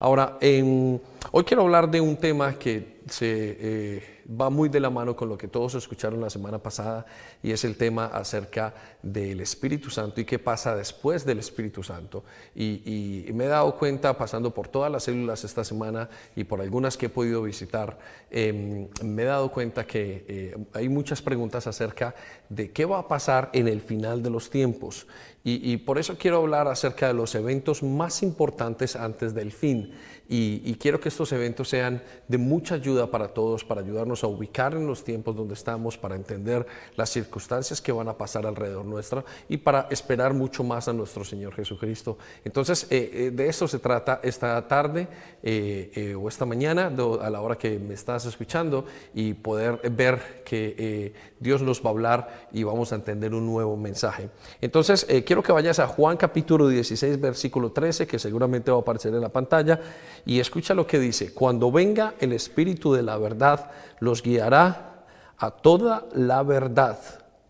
[0.00, 0.38] Ahora,
[1.32, 5.28] hoy quiero hablar de un tema que se eh, va muy de la mano con
[5.28, 7.06] lo que todos escucharon la semana pasada
[7.42, 12.24] y es el tema acerca del Espíritu Santo y qué pasa después del Espíritu Santo.
[12.54, 16.96] Y, me he dado cuenta, pasando por todas las células esta semana y por algunas
[16.96, 17.98] que he podido visitar,
[18.30, 22.14] em, me he dado cuenta que eh, hay muchas preguntas acerca
[22.48, 25.06] de qué va a pasar en el final de los tiempos.
[25.50, 29.94] Y, por eso quiero hablar acerca de los eventos más importantes antes del fin.
[30.30, 34.74] Y, quiero que estos eventos sean de mucha ayuda para todos, para ayudarnos a ubicar
[34.74, 36.66] en los tiempos donde estamos, para entender
[36.96, 41.24] las circunstancias que van a pasar alrededor nuestra y para esperar mucho más a nuestro
[41.24, 42.18] Señor Jesucristo.
[42.44, 45.08] Entonces, eh, eh, de esto se trata esta tarde
[45.42, 51.14] eh, o esta mañana, a la hora que me estás escuchando, y poder ver que
[51.40, 54.30] Dios nos va a hablar y vamos a entender un nuevo mensaje.
[54.60, 59.14] Entonces, quiero que vayas a Juan capítulo 16, versículo 13, que seguramente va a aparecer
[59.14, 59.80] en la pantalla,
[60.26, 63.70] y escucha lo que dice, cuando venga el Espíritu de la verdad,
[64.00, 65.04] los guiará
[65.38, 66.98] a toda la verdad.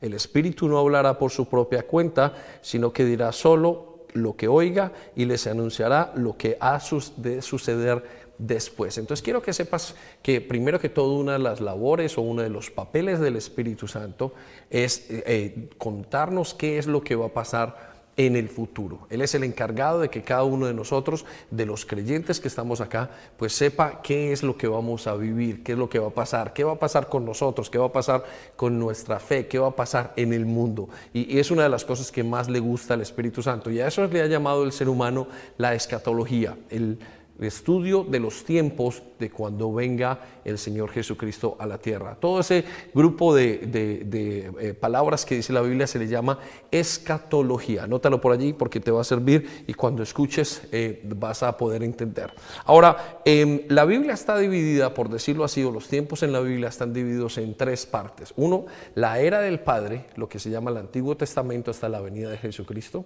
[0.00, 4.92] El Espíritu no hablará por su propia cuenta, sino que dirá solo lo que oiga
[5.16, 6.80] y les anunciará lo que ha
[7.16, 8.98] de suceder después.
[8.98, 12.50] Entonces quiero que sepas que primero que todo una de las labores o uno de
[12.50, 14.32] los papeles del Espíritu Santo
[14.70, 19.06] es eh, eh, contarnos qué es lo que va a pasar en el futuro.
[19.10, 22.80] Él es el encargado de que cada uno de nosotros, de los creyentes que estamos
[22.80, 26.08] acá, pues sepa qué es lo que vamos a vivir, qué es lo que va
[26.08, 28.24] a pasar, qué va a pasar con nosotros, qué va a pasar
[28.56, 30.88] con nuestra fe, qué va a pasar en el mundo.
[31.14, 33.70] Y, es una de las cosas que más le gusta al Espíritu Santo.
[33.70, 36.98] Y a eso le ha llamado el ser humano la escatología, el
[37.40, 42.16] estudio de los tiempos de cuando venga el Señor Jesucristo a la tierra.
[42.18, 46.38] Todo ese grupo de, eh, palabras que dice la Biblia se le llama
[46.70, 47.84] escatología.
[47.84, 51.82] Anótalo por allí porque te va a servir y cuando escuches eh, vas a poder
[51.82, 52.32] entender.
[52.64, 56.68] Ahora, em, la Biblia está dividida, por decirlo así, o los tiempos en la Biblia
[56.68, 58.32] están divididos en tres partes.
[58.36, 62.30] Uno, la era del Padre, lo que se llama el Antiguo Testamento hasta la venida
[62.30, 63.04] de Jesucristo.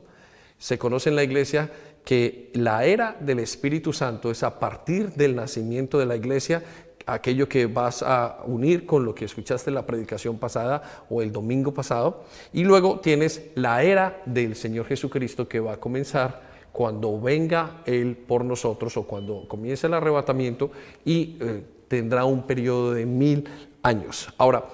[0.59, 1.71] Se conoce en la iglesia
[2.05, 6.63] que la era del Espíritu Santo es a partir del nacimiento de la iglesia,
[7.07, 11.33] aquello que vas a unir con lo que escuchaste en la predicación pasada o el
[11.33, 12.25] domingo pasado.
[12.53, 18.17] Y luego tienes la era del Señor Jesucristo que va a comenzar cuando venga Él
[18.17, 20.71] por nosotros o cuando comience el arrebatamiento
[21.05, 23.49] y eh, tendrá un periodo de mil
[23.83, 24.33] años.
[24.39, 24.65] Ahora,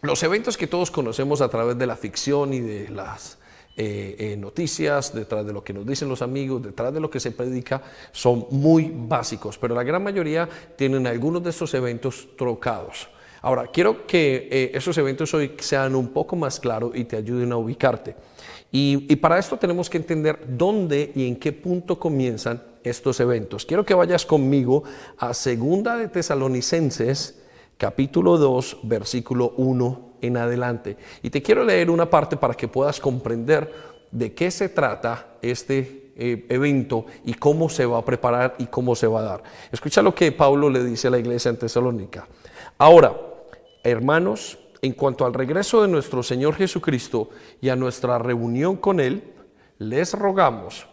[0.00, 3.38] los eventos que todos conocemos a través de la ficción y de las
[3.74, 7.18] eh, eh, noticias, detrás de lo que nos dicen los amigos, detrás de lo que
[7.18, 10.46] se predica, son muy básicos, pero la gran mayoría
[10.76, 13.08] tienen algunos de estos eventos trocados.
[13.40, 17.50] Ahora, quiero que eh, esos eventos hoy sean un poco más claros y te ayuden
[17.52, 18.14] a ubicarte.
[18.70, 23.64] Y, y, para esto tenemos que entender dónde y en qué punto comienzan estos eventos.
[23.64, 24.84] Quiero que vayas conmigo
[25.18, 27.41] a Segunda de Tesalonicenses,
[27.76, 30.96] capítulo 2, versículo 1 en adelante.
[31.22, 33.72] Y te quiero leer una parte para que puedas comprender
[34.10, 38.94] de qué se trata este eh, evento y cómo se va a preparar y cómo
[38.94, 39.42] se va a dar.
[39.70, 42.28] Escucha lo que Pablo le dice a la iglesia en Tesalónica.
[42.78, 43.14] Ahora,
[43.82, 49.32] hermanos, en cuanto al regreso de nuestro Señor Jesucristo y a nuestra reunión con Él,
[49.78, 50.86] les rogamos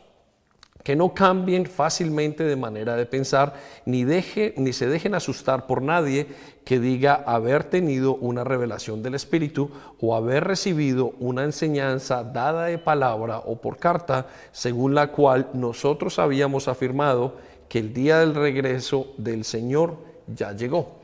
[0.84, 3.54] que no cambien fácilmente de manera de pensar,
[3.86, 6.28] ni, deje, ni se dejen asustar por nadie
[6.64, 9.70] que diga haber tenido una revelación del Espíritu
[10.00, 16.18] o haber recibido una enseñanza dada de palabra o por carta, según la cual nosotros
[16.18, 17.36] habíamos afirmado
[17.68, 19.98] que el día del regreso del Señor
[20.28, 21.00] ya llegó.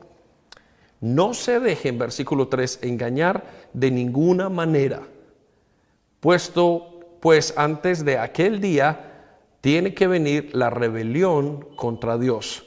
[1.00, 5.02] No se dejen, versículo 3, engañar de ninguna manera,
[6.20, 9.15] puesto pues antes de aquel día,
[9.66, 12.64] tiene que venir la rebelión contra Dios,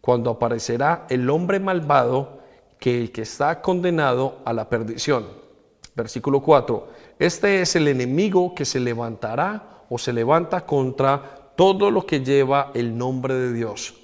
[0.00, 2.38] cuando aparecerá el hombre malvado
[2.78, 5.26] que el que está condenado a la perdición.
[5.96, 6.86] Versículo 4.
[7.18, 12.70] Este es el enemigo que se levantará o se levanta contra todo lo que lleva
[12.72, 13.96] el nombre de Dios,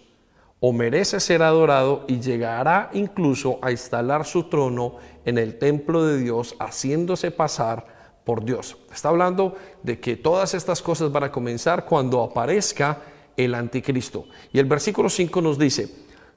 [0.59, 6.19] o merece ser adorado y llegará incluso a instalar su trono en el templo de
[6.19, 7.98] Dios, haciéndose pasar
[8.29, 8.77] por Dios.
[8.93, 13.01] Está hablando de que todas estas cosas van a comenzar cuando aparezca
[13.39, 14.27] el anticristo.
[14.53, 15.89] Y el versículo 5 nos dice,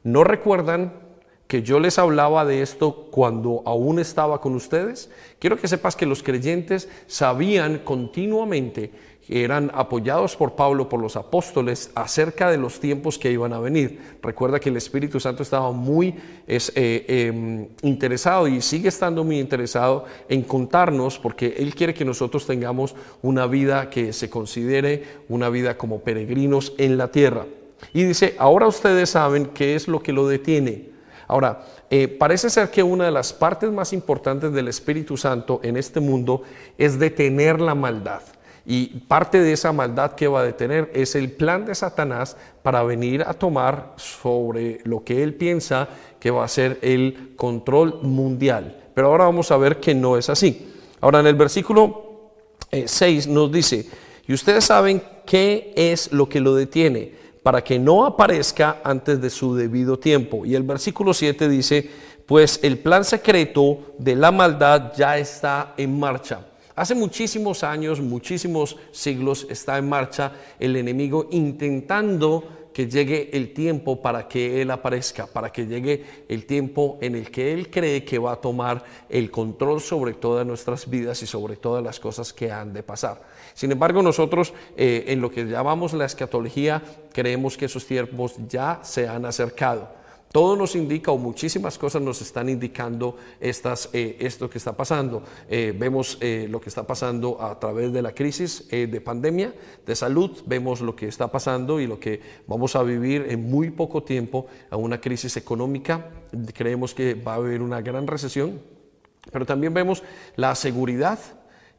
[0.01, 0.93] ¿no recuerdan
[1.47, 5.11] que yo les hablaba de esto cuando aún estaba con ustedes?
[5.37, 8.93] Quiero que sepas que los creyentes sabían continuamente
[9.31, 14.17] eran apoyados por Pablo, por los apóstoles, acerca de los tiempos que iban a venir.
[14.21, 16.15] Recuerda que el Espíritu Santo estaba muy
[16.47, 22.45] eh, em, interesado y sigue estando muy interesado en contarnos, porque Él quiere que nosotros
[22.45, 27.45] tengamos una vida que se considere una vida como peregrinos en la tierra.
[27.93, 30.89] Y dice, ahora ustedes saben qué es lo que lo detiene.
[31.27, 35.77] Ahora, eh, parece ser que una de las partes más importantes del Espíritu Santo en
[35.77, 36.43] este mundo
[36.77, 38.21] es detener la maldad.
[38.65, 42.83] Y parte de esa maldad que va a detener es el plan de Satanás para
[42.83, 48.77] venir a tomar sobre lo que él piensa que va a ser el control mundial.
[48.93, 50.71] Pero ahora vamos a ver que no es así.
[50.99, 52.31] Ahora en el versículo
[52.71, 53.89] 6 eh, nos dice,
[54.27, 59.29] y ustedes saben qué es lo que lo detiene para que no aparezca antes de
[59.31, 60.45] su debido tiempo.
[60.45, 61.89] Y el versículo 7 dice,
[62.27, 66.45] pues el plan secreto de la maldad ya está en marcha.
[66.81, 72.43] Hace muchísimos años, muchísimos siglos está en marcha el enemigo intentando
[72.73, 77.29] que llegue el tiempo para que Él aparezca, para que llegue el tiempo en el
[77.29, 81.55] que Él cree que va a tomar el control sobre todas nuestras vidas y sobre
[81.55, 83.21] todas las cosas que han de pasar.
[83.53, 86.81] Sin embargo, nosotros eh, en lo que llamamos la escatología
[87.13, 90.00] creemos que esos tiempos ya se han acercado.
[90.31, 95.23] Todo nos indica, o muchísimas cosas nos están indicando estas, eh, esto que está pasando.
[95.49, 99.53] Eh, vemos eh, lo que está pasando a través de la crisis de pandemia,
[99.85, 103.71] de salud, vemos lo que está pasando y lo que vamos a vivir en muy
[103.71, 106.09] poco tiempo, a una crisis económica.
[106.53, 108.61] Creemos que va a haber una gran recesión,
[109.31, 110.01] pero también vemos
[110.37, 111.19] la seguridad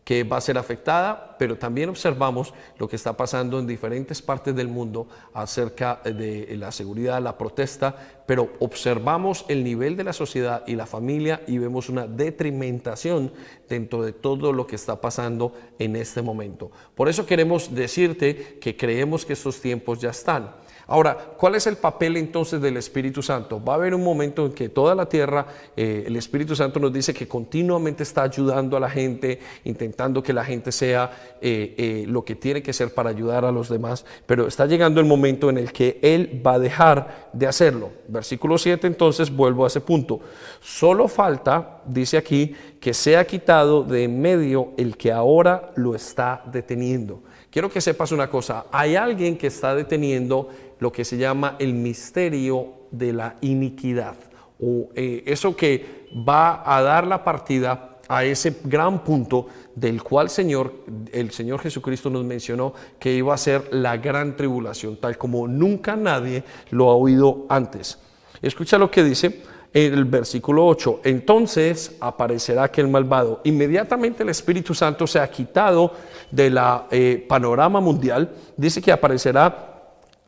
[0.05, 4.55] que va a ser afectada, pero también observamos lo que está pasando en diferentes partes
[4.55, 10.65] del mundo acerca de la seguridad, la protesta, pero observamos el nivel de la sociedad
[10.67, 13.33] y la familia y vemos una detrimentación
[13.69, 16.71] dentro de todo lo que está pasando en este momento.
[16.95, 20.51] Por eso queremos decirte que creemos que estos tiempos ya están.
[20.87, 23.63] Ahora, ¿cuál es el papel entonces del Espíritu Santo?
[23.63, 25.47] Va a haber un momento en que toda la tierra,
[25.77, 30.33] eh, el Espíritu Santo nos dice que continuamente está ayudando a la gente, intentando que
[30.33, 34.05] la gente sea eh, eh, lo que tiene que ser para ayudar a los demás,
[34.27, 37.91] pero está llegando el momento en el que Él va a dejar de hacerlo.
[38.09, 40.21] Versículo 7, entonces vuelvo a ese punto.
[40.61, 46.43] Solo falta, dice aquí, que sea quitado de en medio el que ahora lo está
[46.53, 47.23] deteniendo.
[47.51, 50.49] Quiero que sepas una cosa, hay alguien que está deteniendo
[50.83, 54.17] lo que se llama el misterio de la iniquidad,
[54.61, 59.47] o eh, eso que va a dar la partida a ese gran punto
[59.77, 60.75] del cual Señor,
[61.13, 65.95] el Señor Jesucristo nos mencionó que iba a ser la gran tribulación, tal como nunca
[65.95, 67.99] nadie lo ha oído antes.
[68.43, 69.41] Escucha lo que dice
[69.73, 73.41] el versículo 8, entonces aparecerá aquel malvado.
[73.45, 75.95] Inmediatamente el Espíritu Santo se ha quitado
[76.31, 76.59] del
[76.91, 79.72] eh, panorama mundial, dice que aparecerá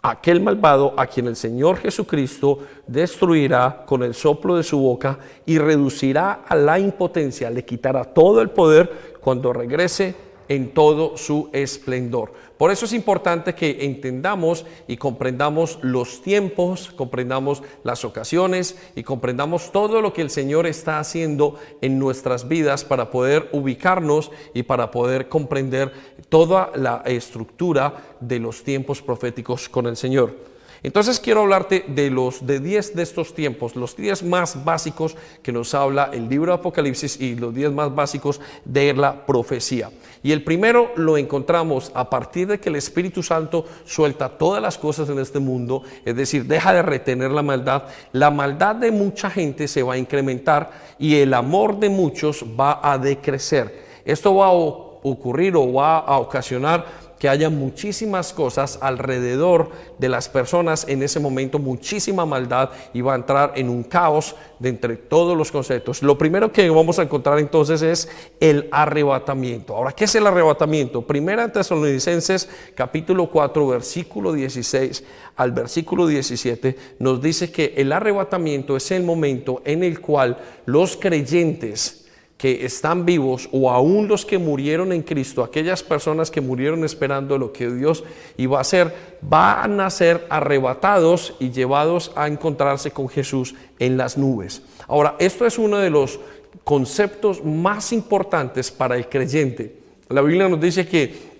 [0.04, 5.56] aquel malvado a quien el Señor Jesucristo destruirá con el soplo de su boca y
[5.56, 10.14] reducirá a la impotencia, le quitará todo el poder cuando regrese
[10.46, 12.34] en todo su esplendor.
[12.58, 19.72] Por eso es importante que entendamos y comprendamos los tiempos, comprendamos las ocasiones y comprendamos
[19.72, 24.92] todo lo que el Señor está haciendo en nuestras vidas para poder ubicarnos y para
[24.92, 25.92] poder comprender
[26.28, 30.53] toda la estructura de los tiempos proféticos con el Señor.
[30.84, 35.50] Entonces quiero hablarte de los de 10 de estos tiempos, los 10 más básicos que
[35.50, 39.90] nos habla el libro de Apocalipsis y los 10 más básicos de la profecía.
[40.22, 44.76] Y el primero lo encontramos a partir de que el Espíritu Santo suelta todas las
[44.76, 47.84] cosas en este mundo, es decir, deja de retener la maldad.
[48.12, 52.80] La maldad de mucha gente se va a incrementar y el amor de muchos va
[52.82, 53.84] a decrecer.
[54.04, 60.28] Esto va a ocurrir o va a ocasionar que haya muchísimas cosas alrededor de las
[60.28, 64.96] personas en ese momento, muchísima maldad y va a entrar en un caos de entre
[64.96, 66.02] todos los conceptos.
[66.02, 69.74] Lo primero que vamos a encontrar entonces es el arrebatamiento.
[69.74, 71.00] Ahora, ¿qué es el arrebatamiento?
[71.00, 75.02] Primera Tesalonicenses capítulo 4 versículo 16
[75.36, 80.98] al versículo 17 nos dice que el arrebatamiento es el momento en el cual los
[80.98, 82.03] creyentes
[82.36, 87.38] que están vivos o aún los que murieron en Cristo, aquellas personas que murieron esperando
[87.38, 88.04] lo que Dios
[88.36, 94.18] iba a hacer, van a ser arrebatados y llevados a encontrarse con Jesús en las
[94.18, 94.62] nubes.
[94.88, 96.20] Ahora, esto es uno de los
[96.64, 99.76] conceptos más importantes para el creyente.
[100.08, 101.34] La Biblia nos dice que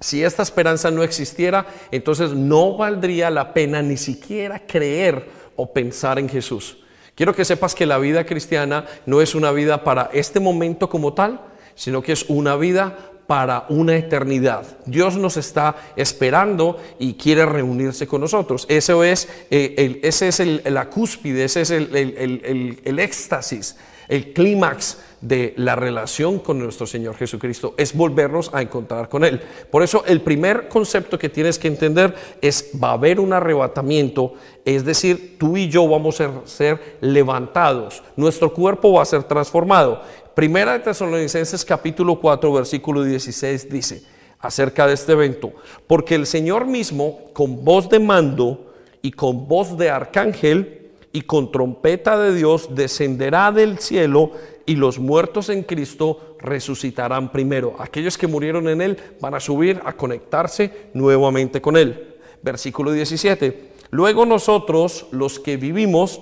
[0.00, 6.18] si esta esperanza no existiera, entonces no valdría la pena ni siquiera creer o pensar
[6.18, 6.78] en Jesús.
[7.20, 11.12] Quiero que sepas que la vida cristiana no es una vida para este momento como
[11.12, 11.42] tal,
[11.74, 12.96] sino que es una vida
[13.26, 14.78] para una eternidad.
[14.86, 18.64] Dios nos está esperando y quiere reunirse con nosotros.
[18.70, 23.76] Eso es, eh, el, ese es el, la cúspide, ese es el, el, el éxtasis,
[24.08, 29.40] el clímax de la relación con nuestro Señor Jesucristo, es volvernos a encontrar con Él.
[29.70, 34.34] Por eso el primer concepto que tienes que entender es va a haber un arrebatamiento,
[34.64, 40.02] es decir, tú y yo vamos a ser levantados, nuestro cuerpo va a ser transformado.
[40.34, 44.02] Primera de Tesalonicenses capítulo 4 versículo 16 dice
[44.38, 45.52] acerca de este evento,
[45.86, 48.72] porque el Señor mismo con voz de mando
[49.02, 54.32] y con voz de arcángel y con trompeta de Dios descenderá del cielo
[54.70, 57.74] y los muertos en Cristo resucitarán primero.
[57.80, 62.14] Aquellos que murieron en Él van a subir a conectarse nuevamente con Él.
[62.40, 63.72] Versículo 17.
[63.90, 66.20] Luego nosotros, los que vivimos,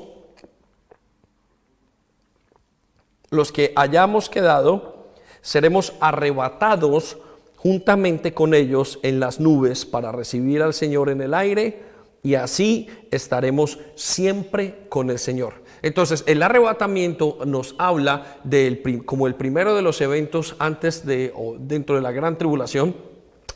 [3.28, 5.10] los que hayamos quedado,
[5.42, 7.18] seremos arrebatados
[7.56, 11.82] juntamente con ellos en las nubes para recibir al Señor en el aire
[12.22, 15.67] y así estaremos siempre con el Señor.
[15.82, 21.56] Entonces, el arrebatamiento nos habla del, como el primero de los eventos antes de o
[21.58, 23.07] dentro de la gran tribulación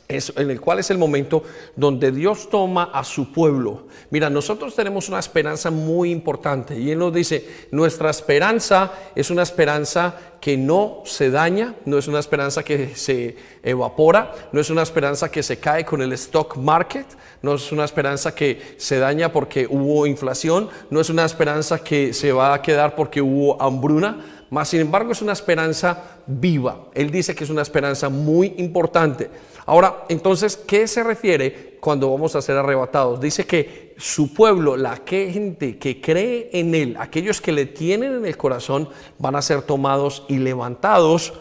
[0.07, 1.43] en el cual es el momento
[1.75, 3.87] donde Dios toma a su pueblo.
[4.09, 9.43] Mira, nosotros tenemos una esperanza muy importante y Él nos dice, nuestra esperanza es una
[9.43, 14.83] esperanza que no se daña, no es una esperanza que se evapora, no es una
[14.83, 17.07] esperanza que se cae con el stock market,
[17.41, 22.13] no es una esperanza que se daña porque hubo inflación, no es una esperanza que
[22.13, 26.85] se va a quedar porque hubo hambruna, más sin embargo es una esperanza viva.
[26.93, 29.31] Él dice que es una esperanza muy importante.
[29.65, 33.19] Ahora, entonces, ¿qué se refiere cuando vamos a ser arrebatados?
[33.19, 38.25] Dice que su pueblo, la gente que cree en Él, aquellos que le tienen en
[38.25, 38.89] el corazón,
[39.19, 41.33] van a ser tomados y levantados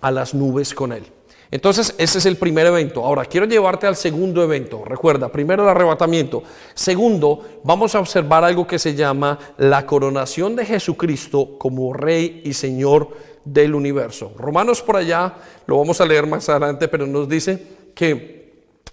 [0.00, 1.04] a las nubes con Él.
[1.52, 3.04] Entonces, ese es el primer evento.
[3.04, 4.84] Ahora, quiero llevarte al segundo evento.
[4.84, 6.44] Recuerda, primero el arrebatamiento.
[6.74, 12.52] Segundo, vamos a observar algo que se llama la coronación de Jesucristo como Rey y
[12.52, 13.08] Señor
[13.52, 14.32] del universo.
[14.38, 15.34] Romanos por allá,
[15.66, 17.60] lo vamos a leer más adelante, pero nos dice
[17.94, 18.40] que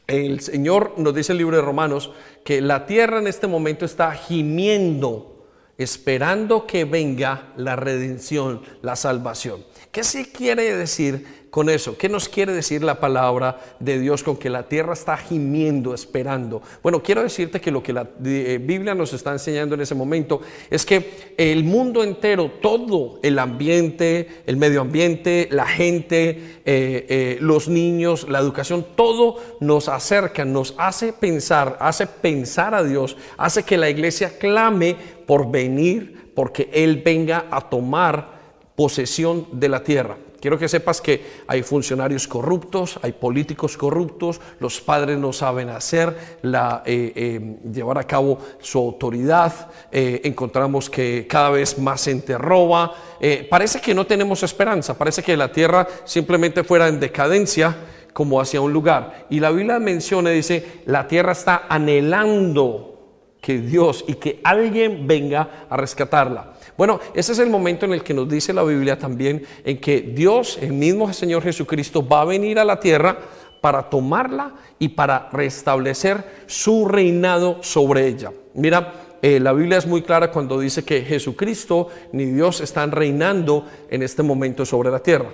[0.07, 2.11] el Señor, nos dice el libro de Romanos,
[2.43, 5.45] que la tierra en este momento está gimiendo,
[5.77, 9.63] esperando que venga la redención, la salvación.
[9.91, 11.97] ¿Qué se quiere decir con eso?
[11.97, 16.61] ¿Qué nos quiere decir la palabra de Dios con que la tierra está gimiendo, esperando?
[16.83, 20.41] Bueno, quiero decirte que lo que la eh, Biblia nos está enseñando en ese momento
[20.69, 27.37] es que el mundo entero, todo el ambiente, el medio ambiente, la gente, eh, eh,
[27.39, 33.63] los niños, la educación, todo nos acerca, nos hace pensar, hace pensar a Dios, hace
[33.63, 38.37] que la iglesia clame por venir, porque Él venga a tomar
[38.75, 40.17] posesión de la tierra.
[40.39, 46.15] Quiero que sepas que hay funcionarios corruptos, hay políticos corruptos, los padres no saben hacer,
[46.43, 52.93] eh, eh, llevar a cabo su autoridad, eh, encontramos que cada vez más gente roba,
[53.49, 57.75] parece que no tenemos esperanza, parece que la tierra simplemente fuera en decadencia
[58.13, 59.25] como hacia un lugar.
[59.29, 62.97] Y la Biblia menciona, dice, la tierra está anhelando
[63.41, 66.56] que Dios y que alguien venga a rescatarla.
[66.77, 70.01] Bueno, ese es el momento en el que nos dice la Biblia también en que
[70.01, 73.17] Dios, el mismo Señor Jesucristo, va a venir a la tierra
[73.61, 78.31] para tomarla y para restablecer su reinado sobre ella.
[78.53, 78.93] Mira,
[79.23, 84.03] eh, la Biblia es muy clara cuando dice que Jesucristo ni Dios están reinando en
[84.03, 85.31] este momento sobre la tierra.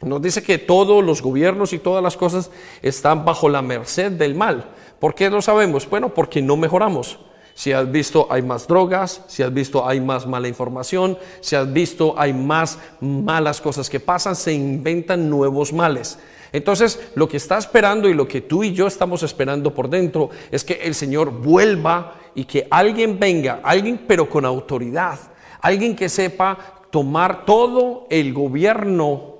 [0.00, 4.34] Nos dice que todos los gobiernos y todas las cosas están bajo la merced del
[4.34, 4.64] mal.
[4.98, 5.88] ¿Por qué lo sabemos?
[5.88, 7.18] Bueno, porque no mejoramos.
[7.60, 11.70] Si has visto hay más drogas, si has visto hay más mala información, si has
[11.70, 16.18] visto hay más malas cosas que pasan, se inventan nuevos males.
[16.52, 20.30] Entonces, lo que está esperando y lo que tú y yo estamos esperando por dentro
[20.50, 25.18] es que el Señor vuelva y que alguien venga, alguien pero con autoridad,
[25.60, 26.56] alguien que sepa
[26.90, 29.34] tomar todo el gobierno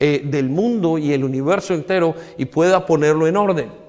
[0.00, 3.83] eh, del mundo y el universo entero y pueda ponerlo en orden.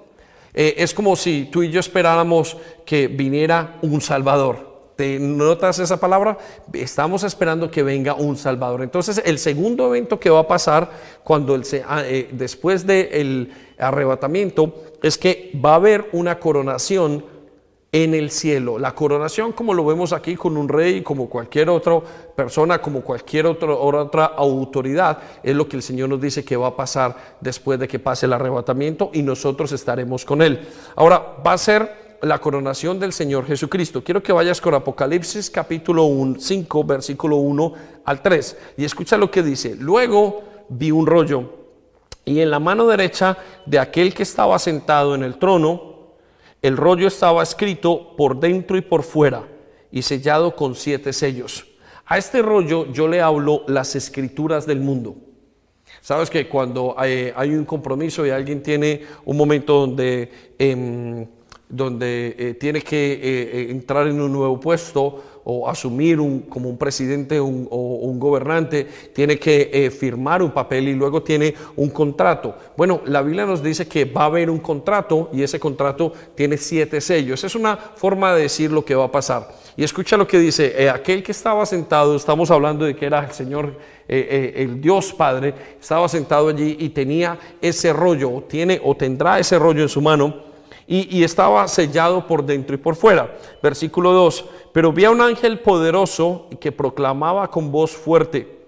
[0.56, 4.74] Eh, es como si tú y yo esperáramos que viniera un Salvador.
[4.96, 6.38] ¿Te notas esa palabra?
[6.72, 8.82] Estamos esperando que venga un Salvador.
[8.82, 10.90] Entonces, el segundo evento que va a pasar
[11.26, 17.26] cuando el, ah, eh, después del arrebatamiento es que va a haber una coronación
[18.04, 18.78] en el cielo.
[18.78, 22.02] La coronación, como lo vemos aquí con un rey, como cualquier otra
[22.36, 26.76] persona, como cualquier otra autoridad, es lo que el Señor nos dice que va a
[26.76, 30.68] pasar después de que pase el arrebatamiento y nosotros estaremos con Él.
[30.98, 34.04] Ahora, va a ser la coronación del Señor Jesucristo.
[34.04, 36.06] Quiero que vayas con Apocalipsis capítulo
[36.38, 37.74] 5, versículo 1
[38.04, 39.74] al 3 y escucha lo que dice.
[39.80, 41.64] Luego vi un rollo
[42.26, 45.95] Y en la mano derecha de aquel que estaba sentado en el trono,
[46.66, 49.48] el rollo estaba escrito por dentro y por fuera
[49.92, 51.68] y sellado con siete sellos.
[52.08, 55.16] A este rollo yo le hablo las escrituras del mundo.
[56.02, 61.28] Sabes que cuando hay, un compromiso y alguien tiene un momento donde, em,
[61.70, 66.70] donde eh, tiene que eh, eh, entrar en un nuevo puesto, o asumir un, como
[66.70, 71.90] un presidente o un gobernante, tiene que eh, firmar un papel y luego tiene un
[71.92, 72.56] contrato.
[72.76, 76.58] Bueno, la Biblia nos dice que va a haber un contrato y ese contrato tiene
[76.58, 77.44] siete sellos.
[77.44, 79.48] Es una forma de decir lo que va a pasar.
[79.78, 83.24] Y escucha lo que dice, eh, aquel que estaba sentado, estamos hablando de que era
[83.24, 88.96] el Señor, eh, el Dios Padre, estaba sentado allí y tenía ese rollo, tiene o
[88.96, 90.55] tendrá ese rollo en su mano
[90.88, 93.36] y, estaba sellado por dentro y por fuera.
[93.62, 98.60] Versículo 2, pero vi a un ángel poderoso que proclamaba con voz fuerte,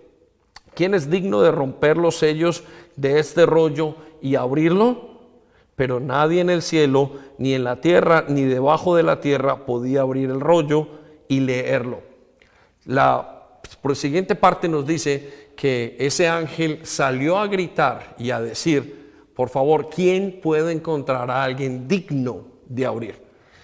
[0.73, 2.63] ¿quién es digno de romper los sellos
[2.95, 5.17] de este rollo y abrirlo?
[5.75, 10.01] Pero nadie en el cielo, ni en la tierra, ni debajo de la tierra podía
[10.01, 10.87] abrir el rollo
[11.27, 12.01] y leerlo.
[12.85, 13.43] La
[13.93, 19.06] siguiente parte nos dice que ese ángel salió a gritar y a decir,
[19.37, 23.21] por favor, ¿quién puede encontrar a alguien digno de abrir?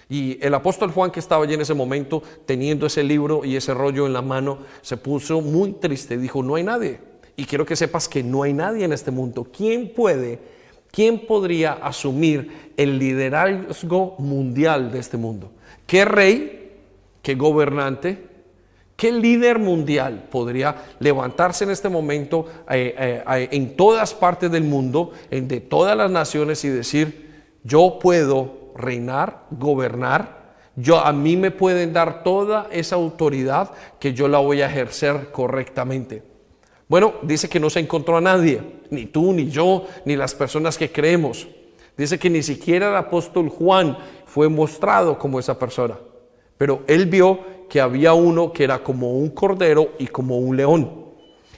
[0.08, 3.74] Y el apóstol Juan que estaba allí en ese momento, teniendo ese libro y ese
[3.74, 6.16] rollo en la mano, se puso muy triste.
[6.16, 7.00] Dijo, no hay nadie.
[7.34, 9.48] Y quiero que sepas que no hay nadie en este mundo.
[9.52, 10.38] ¿Quién puede,
[10.92, 15.50] quién podría asumir el liderazgo mundial de este mundo?
[15.88, 16.70] ¿Qué rey,
[17.20, 18.28] qué gobernante,
[18.96, 24.62] ¿Qué líder mundial podría levantarse en este momento eh, eh, eh, en todas partes del
[24.62, 30.44] mundo, en de todas las naciones y decir, yo puedo reinar, gobernar,
[30.76, 35.30] yo a mí me pueden dar toda esa autoridad que yo la voy a ejercer
[35.32, 36.22] correctamente?
[36.86, 38.60] Bueno, dice que no se encontró a nadie,
[38.90, 41.48] ni tú, ni yo, ni las personas que creemos.
[41.96, 43.96] Dice que ni siquiera el apóstol Juan
[44.26, 45.96] fue mostrado como esa persona,
[46.56, 51.04] pero él vio que había uno que era como un cordero y como un león.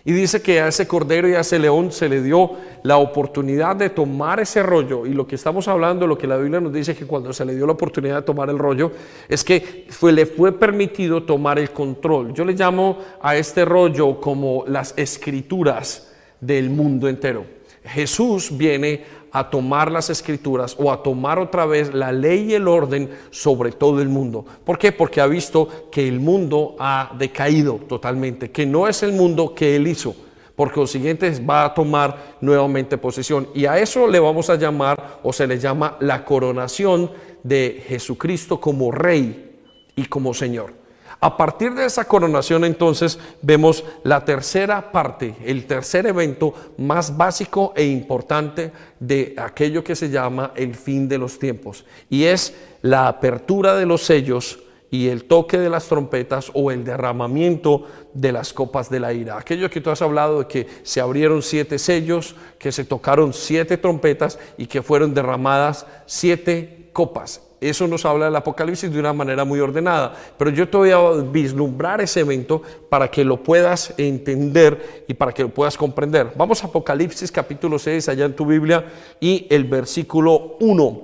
[0.09, 2.53] Y dice que a ese cordero y a ese león se le dio
[2.85, 5.05] la oportunidad de tomar ese rollo.
[5.05, 7.57] Y lo que estamos hablando, lo que la Biblia nos dice que cuando se le
[7.57, 8.93] dio la oportunidad de tomar el rollo,
[9.29, 12.33] es que fue, le fue permitido tomar el control.
[12.33, 17.45] Yo le llamo a este rollo como las escrituras del mundo entero.
[17.83, 19.05] Jesús viene
[19.39, 23.71] a tomar las escrituras o a tomar otra vez la ley y el orden sobre
[23.71, 24.47] todo el mundo.
[24.65, 24.93] ¿Por qué?
[24.93, 29.77] Porque ha visto que el mundo ha decaído totalmente, que no es el mundo que
[29.77, 30.17] él hizo.
[30.57, 33.49] Por consiguiente va a tomar nuevamente posesión.
[33.55, 37.11] Y a eso le vamos a llamar o se le llama la coronación
[37.43, 39.61] de Jesucristo como rey
[39.95, 40.86] y como Señor.
[41.21, 47.73] A partir de esa coronación entonces vemos la tercera parte, el tercer evento más básico
[47.75, 53.09] e importante de aquello que se llama el fin de los tiempos y es la
[53.09, 58.53] apertura de los sellos y el toque de las trompetas o el derramamiento de las
[58.53, 59.39] copas de la ira.
[59.39, 63.79] Aquello que tú has hablado de que se abrieron siete sellos, que se tocaron siete
[63.79, 67.46] trompetas y que fueron derramadas siete copas.
[67.61, 70.15] Eso nos habla del Apocalipsis de una manera muy ordenada.
[70.37, 75.33] Pero yo te voy a vislumbrar ese evento para que lo puedas entender y para
[75.33, 76.33] que lo puedas comprender.
[76.37, 78.85] Vamos a Apocalipsis capítulo 6, allá en tu Biblia,
[79.21, 81.03] y el versículo 1.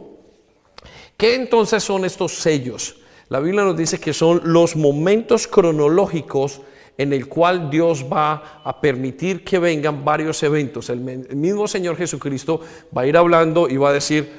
[1.16, 2.96] ¿Qué entonces son estos sellos?
[3.28, 6.60] La Biblia nos dice que son los momentos cronológicos
[6.98, 10.90] en el cual Dios va a permitir que vengan varios eventos.
[10.90, 12.60] El mismo Señor Jesucristo
[12.96, 14.30] va a ir hablando y va a decir,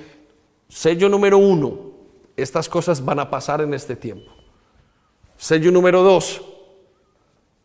[0.69, 1.92] sello número uno,
[2.35, 4.31] estas cosas van a pasar en este tiempo.
[5.37, 6.41] Sello número dos,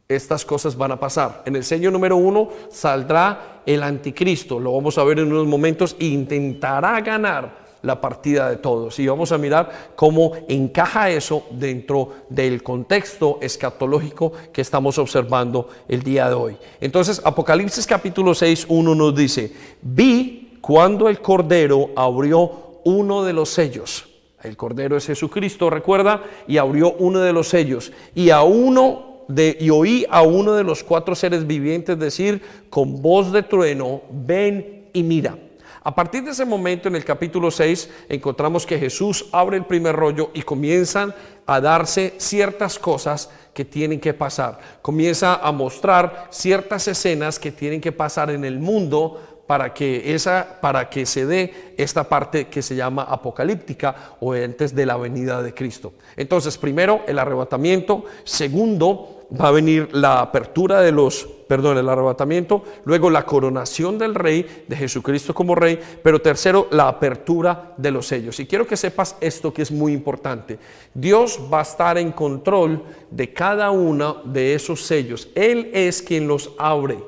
[0.09, 1.43] estas cosas van a pasar.
[1.47, 5.97] En el sello número uno saldrá el anticristo, lo vamos a ver en unos momentos,
[5.99, 8.99] e intentará ganar la partida de todos.
[8.99, 16.03] Y vamos a mirar cómo encaja eso dentro del contexto escatológico que estamos observando el
[16.03, 16.57] día de hoy.
[16.81, 19.53] Entonces, Apocalipsis capítulo 6, 1 nos dice,
[19.83, 24.08] vi cuando el Cordero abrió uno de los sellos.
[24.43, 27.93] El Cordero es Jesucristo, recuerda, y abrió uno de los sellos.
[28.15, 33.03] Y a uno de, y oí a uno de los cuatro seres vivientes decir con
[33.03, 35.37] voz de trueno, ven y mira.
[35.83, 39.97] A partir de ese momento, en el capítulo 6, encontramos que Jesús abre el primer
[39.97, 41.15] rollo y comienzan
[41.47, 44.59] a darse ciertas cosas que tienen que pasar.
[44.83, 50.59] Comienza a mostrar ciertas escenas que tienen que pasar en el mundo para que, esa,
[50.61, 55.43] para que se dé esta parte que se llama apocalíptica o antes de la venida
[55.43, 55.95] de Cristo.
[56.17, 58.05] Entonces, primero, el arrebatamiento.
[58.25, 64.15] Segundo, va a venir la apertura de los, perdón, el arrebatamiento, luego la coronación del
[64.15, 68.39] rey, de Jesucristo como rey, pero tercero, la apertura de los sellos.
[68.41, 70.59] Y quiero que sepas esto que es muy importante.
[70.93, 75.31] Dios va a estar en control de cada uno de esos sellos.
[75.35, 76.99] Él es quien los abre,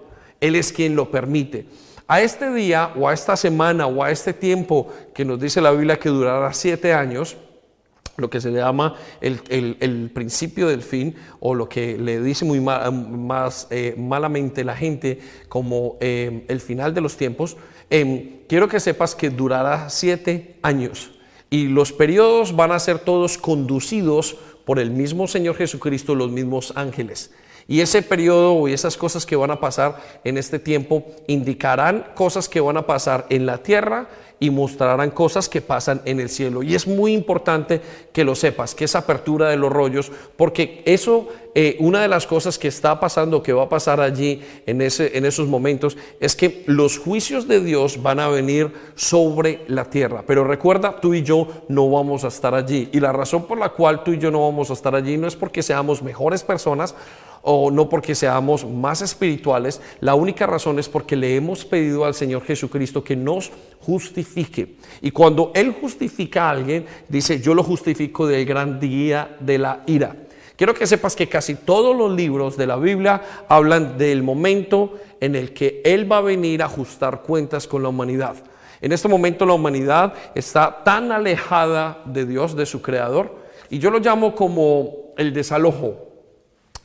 [0.41, 1.67] Él es quien lo permite.
[2.11, 5.71] A este día o a esta semana o a este tiempo que nos dice la
[5.71, 7.37] Biblia que durará siete años,
[8.17, 13.69] lo que se llama el, principio del fin o lo que le dice muy más
[13.71, 17.57] eh, malamente la gente como eh, el final de los tiempos,
[17.91, 21.13] em, quiero que sepas que durará siete años
[21.49, 26.73] y los periodos van a ser todos conducidos por el mismo Señor Jesucristo, los mismos
[26.75, 27.31] ángeles.
[27.71, 32.49] Y ese periodo y esas cosas que van a pasar en este tiempo indicarán cosas
[32.49, 34.09] que van a pasar en la tierra
[34.41, 36.65] y mostrarán cosas que pasan en el cielo.
[36.65, 37.81] Y es muy importante
[38.13, 42.27] que lo sepas, que esa apertura de los rollos, porque eso, eh, una de las
[42.27, 46.35] cosas que está pasando, que va a pasar allí en, ese, en esos momentos, es
[46.35, 50.25] que los juicios de Dios van a venir sobre la tierra.
[50.27, 52.89] Pero recuerda, tú y yo no vamos a estar allí.
[52.93, 55.29] Y la razón por la cual tú y yo no vamos a estar allí no
[55.29, 56.97] es porque seamos mejores personas,
[57.43, 62.15] o no porque seamos más espirituales, la única razón es porque le hemos pedido al
[62.15, 63.51] Señor Jesucristo que nos
[63.81, 64.77] justifique.
[65.01, 69.83] Y cuando Él justifica a alguien, dice, yo lo justifico del gran día de la
[69.87, 70.17] ira.
[70.57, 75.35] Quiero que sepas que casi todos los libros de la Biblia hablan del momento en
[75.35, 78.37] el que Él va a venir a ajustar cuentas con la humanidad.
[78.83, 83.39] En este momento la humanidad está tan alejada de Dios, de su Creador,
[83.71, 86.10] y yo lo llamo como el desalojo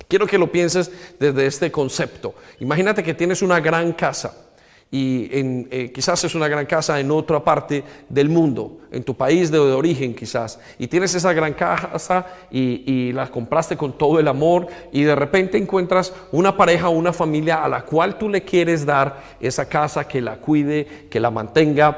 [0.07, 2.35] Quiero que lo pienses desde este concepto.
[2.59, 4.45] Imagínate que tienes una gran casa
[4.91, 9.51] y eh, quizás es una gran casa en otra parte del mundo, en tu país
[9.51, 14.27] de, origen quizás, y tienes esa gran casa y, y, la compraste con todo el
[14.27, 18.85] amor y de repente encuentras una pareja una familia a la cual tú le quieres
[18.85, 21.97] dar esa casa, que la cuide, que la mantenga,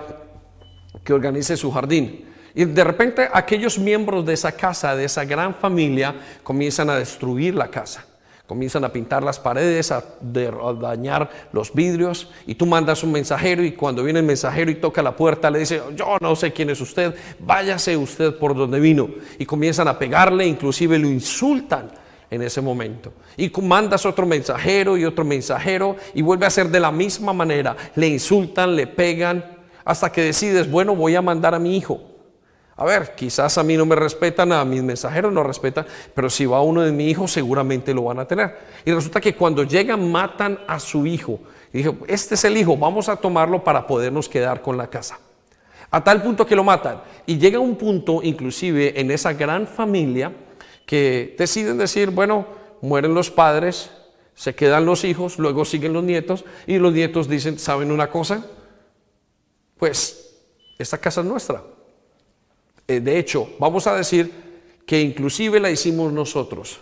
[1.03, 2.26] que organice su jardín.
[2.57, 7.53] Y de repente aquellos miembros de esa casa, de esa gran familia, comienzan a destruir
[7.53, 8.03] la casa.
[8.47, 12.31] Comienzan a pintar las paredes, a, dañar los vidrios.
[12.47, 15.59] Y tú mandas un mensajero y cuando viene el mensajero y toca la puerta le
[15.59, 19.07] dice, yo no sé quién es usted, váyase usted por donde vino.
[19.37, 21.91] Y comienzan a pegarle, inclusive lo insultan
[22.31, 23.13] en ese momento.
[23.37, 27.77] Y mandas otro mensajero y otro mensajero y vuelve a ser de la misma manera.
[27.93, 29.45] Le insultan, le pegan,
[29.85, 32.16] hasta que decides, bueno, voy a mandar a mi hijo.
[32.79, 36.45] A ver, quizás a mí no me respetan, a mis mensajeros no respetan, pero si
[36.45, 38.55] va uno de mi hijo seguramente lo van a tener.
[38.85, 41.39] Y resulta que cuando llegan matan a su hijo.
[41.73, 45.19] Y dije, este es el hijo, vamos a tomarlo para podernos quedar con la casa.
[45.89, 47.01] A tal punto que lo matan.
[47.25, 50.31] Y llega un punto, inclusive en esa gran familia,
[50.85, 52.45] que deciden decir, bueno,
[52.81, 53.89] mueren los padres,
[54.35, 58.45] se quedan los hijos, luego siguen los nietos, y los nietos dicen, ¿saben una cosa?
[59.77, 60.35] Pues
[60.77, 61.63] esta casa es nuestra
[62.87, 64.31] eh, de hecho, vamos a decir
[64.85, 66.79] que inclusive la hicimos nosotros.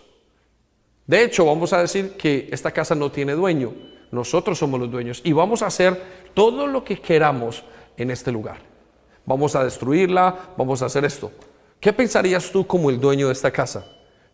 [1.07, 3.73] De hecho, vamos a decir que esta casa no tiene dueño,
[4.11, 6.01] nosotros somos los dueños y vamos a hacer
[6.33, 7.63] todo lo que queramos
[7.97, 8.59] en este lugar.
[9.25, 11.31] Vamos a destruirla, vamos a hacer esto.
[11.79, 13.85] ¿Qué pensarías tú como el dueño de esta casa?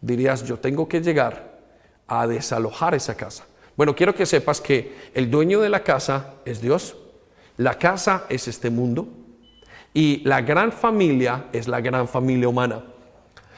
[0.01, 1.59] Dirías, yo tengo que llegar
[2.07, 3.45] a desalojar esa casa.
[3.77, 6.95] Bueno, quiero que sepas que el dueño de la casa es Dios,
[7.57, 9.07] la casa es este mundo,
[9.93, 12.83] y la gran familia es la gran familia humana.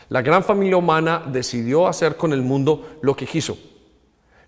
[0.09, 3.57] La gran familia humana decidió hacer con el mundo lo que quiso.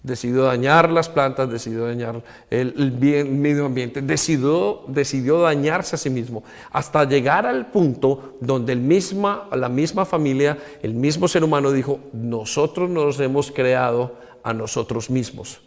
[0.04, 2.22] Decidió dañar las plantas, decidió dañar
[2.52, 2.92] el,
[3.26, 9.50] medio ambiente, decidió, decidió dañarse a sí mismo, hasta llegar al punto donde el misma,
[9.56, 15.65] la misma familia, el mismo ser humano dijo, nosotros nos hemos creado a nosotros mismos.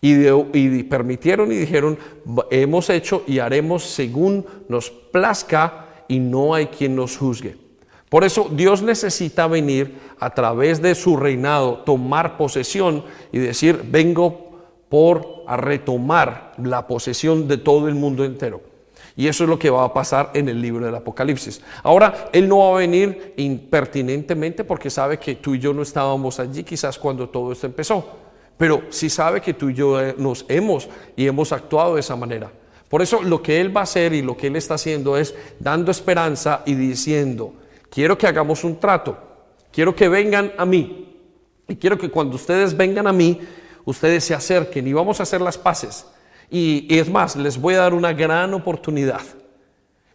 [0.00, 1.98] Y, permitieron y dijeron,
[2.50, 7.56] hemos hecho y haremos según nos plazca y no hay quien nos juzgue.
[8.08, 14.60] Por eso Dios necesita venir a través de su reinado, tomar posesión y decir, vengo
[14.88, 18.60] por a retomar la posesión de todo el mundo entero.
[19.16, 21.62] Y eso es lo que va a pasar en el libro del Apocalipsis.
[21.82, 26.38] Ahora, Él no va a venir impertinentemente porque sabe que tú y yo no estábamos
[26.38, 28.25] allí quizás cuando todo esto empezó
[28.56, 32.16] pero sí sabe que tú y yo eh, nos hemos y hemos actuado de esa
[32.16, 32.50] manera.
[32.88, 35.34] Por eso lo que Él va a hacer y lo que Él está haciendo es
[35.58, 37.52] dando esperanza y diciendo,
[37.90, 39.18] quiero que hagamos un trato,
[39.72, 41.16] quiero que vengan a mí
[41.68, 43.40] y quiero que cuando ustedes vengan a mí,
[43.84, 46.06] ustedes se acerquen y vamos a hacer las paces.
[46.48, 49.22] Y, y es más, les voy a dar una gran oportunidad.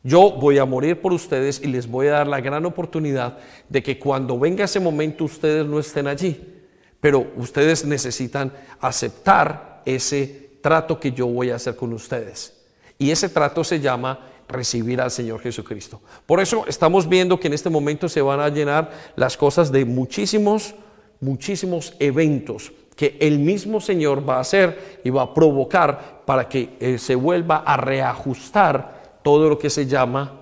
[0.02, 3.38] Yo voy a morir por ustedes y les voy a dar la gran oportunidad
[3.70, 6.61] de que cuando venga ese momento ustedes no estén allí
[7.02, 12.54] Pero ustedes necesitan aceptar ese trato que yo voy a hacer con ustedes.
[12.98, 16.00] Y ese trato se llama recibir al Señor Jesucristo.
[16.26, 19.86] Por eso estamos viendo que en este momento se van a llenar las cosas de
[19.86, 20.76] muchísimos,
[21.20, 26.76] muchísimos eventos que el mismo Señor va a hacer y va a provocar para que
[26.80, 30.42] eh, se vuelva a reajustar todo lo que se llama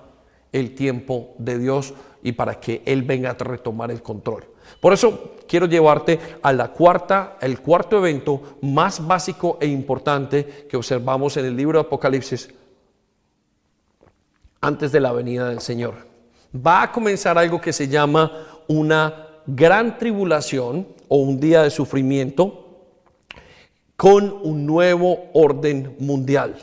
[0.52, 4.44] el tiempo de Dios y para que Él venga a retomar el control.
[4.80, 10.76] Por eso quiero llevarte a la cuarta, el cuarto evento más básico e importante que
[10.76, 12.50] observamos en el libro de Apocalipsis
[14.60, 16.06] antes de la venida del Señor.
[16.54, 22.86] Va a comenzar algo que se llama una gran tribulación o un día de sufrimiento
[23.96, 26.54] con un nuevo orden mundial.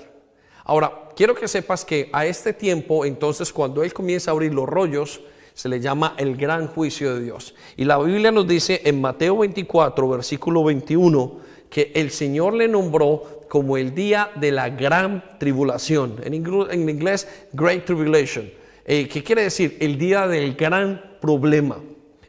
[0.64, 4.66] Ahora, quiero que sepas que a este tiempo, entonces, cuando Él comienza a abrir los
[4.66, 5.20] rollos,
[5.58, 7.56] se le llama el gran juicio de Dios.
[7.78, 13.46] Y la Biblia nos dice en Mateo 24, versículo 21, que el Señor le nombró
[13.50, 16.18] como el día de la gran tribulación.
[16.24, 18.48] En, inglés, Great Tribulation.
[18.86, 19.78] Eh, ¿Qué quiere decir?
[19.80, 21.80] El día del gran problema.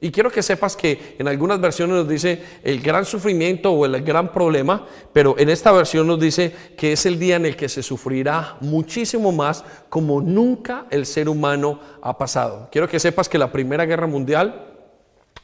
[0.01, 4.03] Y quiero que sepas que en algunas versiones nos dice el gran sufrimiento o el
[4.03, 7.69] gran problema, pero en esta versión nos dice que es el día en el que
[7.69, 12.69] se sufrirá muchísimo más como nunca el ser humano ha pasado.
[12.71, 14.67] Quiero que sepas que la Primera Guerra Mundial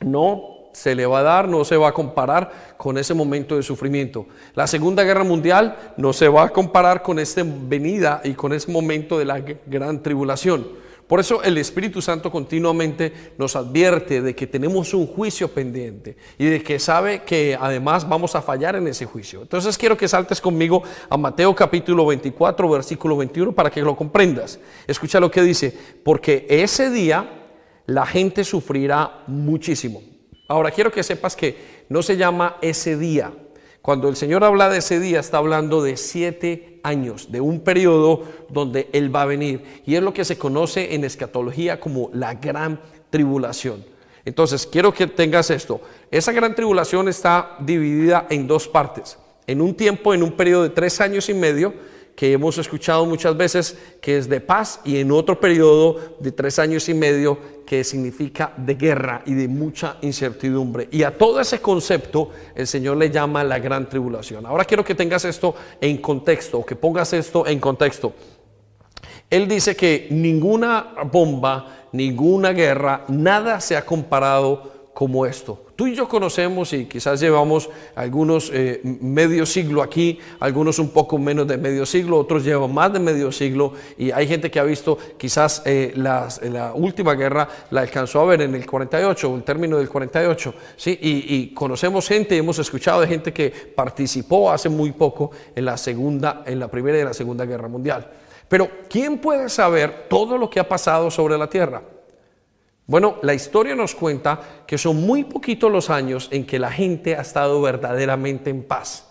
[0.00, 3.62] no se le va a dar, no se va a comparar con ese momento de
[3.62, 4.26] sufrimiento.
[4.54, 8.70] La Segunda Guerra Mundial no se va a comparar con esta venida y con ese
[8.70, 10.83] momento de la gran tribulación.
[11.06, 16.46] Por eso el Espíritu Santo continuamente nos advierte de que tenemos un juicio pendiente y
[16.46, 19.42] de que sabe que además vamos a fallar en ese juicio.
[19.42, 24.58] Entonces quiero que saltes conmigo a Mateo capítulo 24, versículo 21 para que lo comprendas.
[24.86, 27.42] Escucha lo que dice, porque ese día
[27.86, 30.02] la gente sufrirá muchísimo.
[30.48, 33.32] Ahora quiero que sepas que no se llama ese día,
[33.82, 38.22] cuando el Señor habla de ese día, está hablando de siete años, de un periodo
[38.48, 39.64] donde Él va a venir.
[39.84, 42.78] Y es lo que se conoce en escatología como la gran
[43.10, 43.84] tribulación.
[44.24, 45.80] Entonces, quiero que tengas esto.
[46.10, 49.18] Esa gran tribulación está dividida en dos partes.
[49.46, 51.74] En un tiempo, en un periodo de tres años y medio,
[52.14, 56.58] que hemos escuchado muchas veces que es de paz y en otro periodo de tres
[56.58, 60.88] años y medio que significa de guerra y de mucha incertidumbre.
[60.92, 64.46] Y a todo ese concepto el Señor le llama la gran tribulación.
[64.46, 68.12] Ahora quiero que tengas esto en contexto, que pongas esto en contexto.
[69.28, 75.63] Él dice que ninguna bomba, ninguna guerra, nada se ha comparado como esto.
[75.76, 81.18] Tú y yo conocemos y quizás llevamos algunos eh, medio siglo aquí, algunos un poco
[81.18, 84.62] menos de medio siglo, otros llevan más de medio siglo y hay gente que ha
[84.62, 89.76] visto quizás eh, la última guerra la alcanzó a ver en el 48, el término
[89.78, 90.96] del 48, ¿sí?
[91.00, 95.76] Y, y, conocemos gente, hemos escuchado de gente que participó hace muy poco en la
[95.76, 98.08] segunda, en la primera y la segunda guerra mundial.
[98.48, 101.82] Pero ¿quién puede saber todo lo que ha pasado sobre la tierra?
[102.86, 107.16] Bueno, la historia nos cuenta que son muy poquitos los años en que la gente
[107.16, 109.08] ha estado verdaderamente en paz.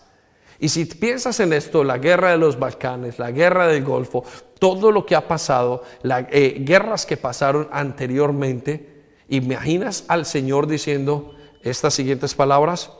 [0.60, 4.24] Y si piensas en esto, la guerra de los Balcanes, la guerra del Golfo,
[4.60, 11.34] todo lo que ha pasado, las eh, guerras que pasaron anteriormente, imaginas al Señor diciendo
[11.62, 12.92] estas siguientes palabras,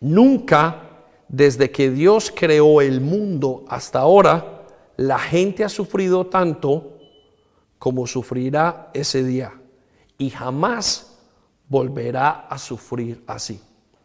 [0.00, 0.82] nunca
[1.28, 6.97] desde que Dios creó el mundo hasta ahora, la gente ha sufrido tanto
[7.78, 9.52] como sufrirá ese día
[10.16, 11.18] y jamás
[11.68, 13.60] volverá a sufrir así.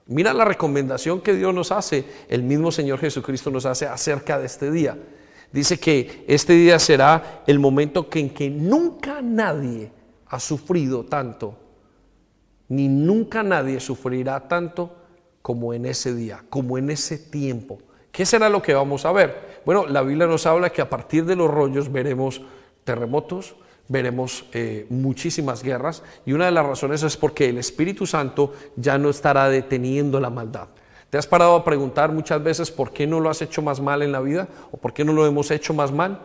[0.06, 4.46] Mira la recomendación que Dios nos hace, el mismo Señor Jesucristo nos hace acerca de
[4.46, 4.98] este día.
[5.52, 9.92] Dice que este día será el momento en que nunca nadie
[10.28, 11.58] ha sufrido tanto,
[12.68, 14.96] ni nunca nadie sufrirá tanto
[15.42, 17.80] como en ese día, como en ese tiempo.
[18.12, 19.62] ¿Qué será lo que vamos a ver?
[19.66, 22.42] Bueno, la Biblia nos habla que a partir de los rollos veremos
[22.84, 23.56] terremotos,
[23.88, 28.98] veremos eh, muchísimas guerras y una de las razones es porque el Espíritu Santo ya
[28.98, 30.68] no estará deteniendo la maldad.
[31.10, 34.02] ¿Te has parado a preguntar muchas veces por qué no lo has hecho más mal
[34.02, 36.20] en la vida o por qué no lo hemos hecho más mal?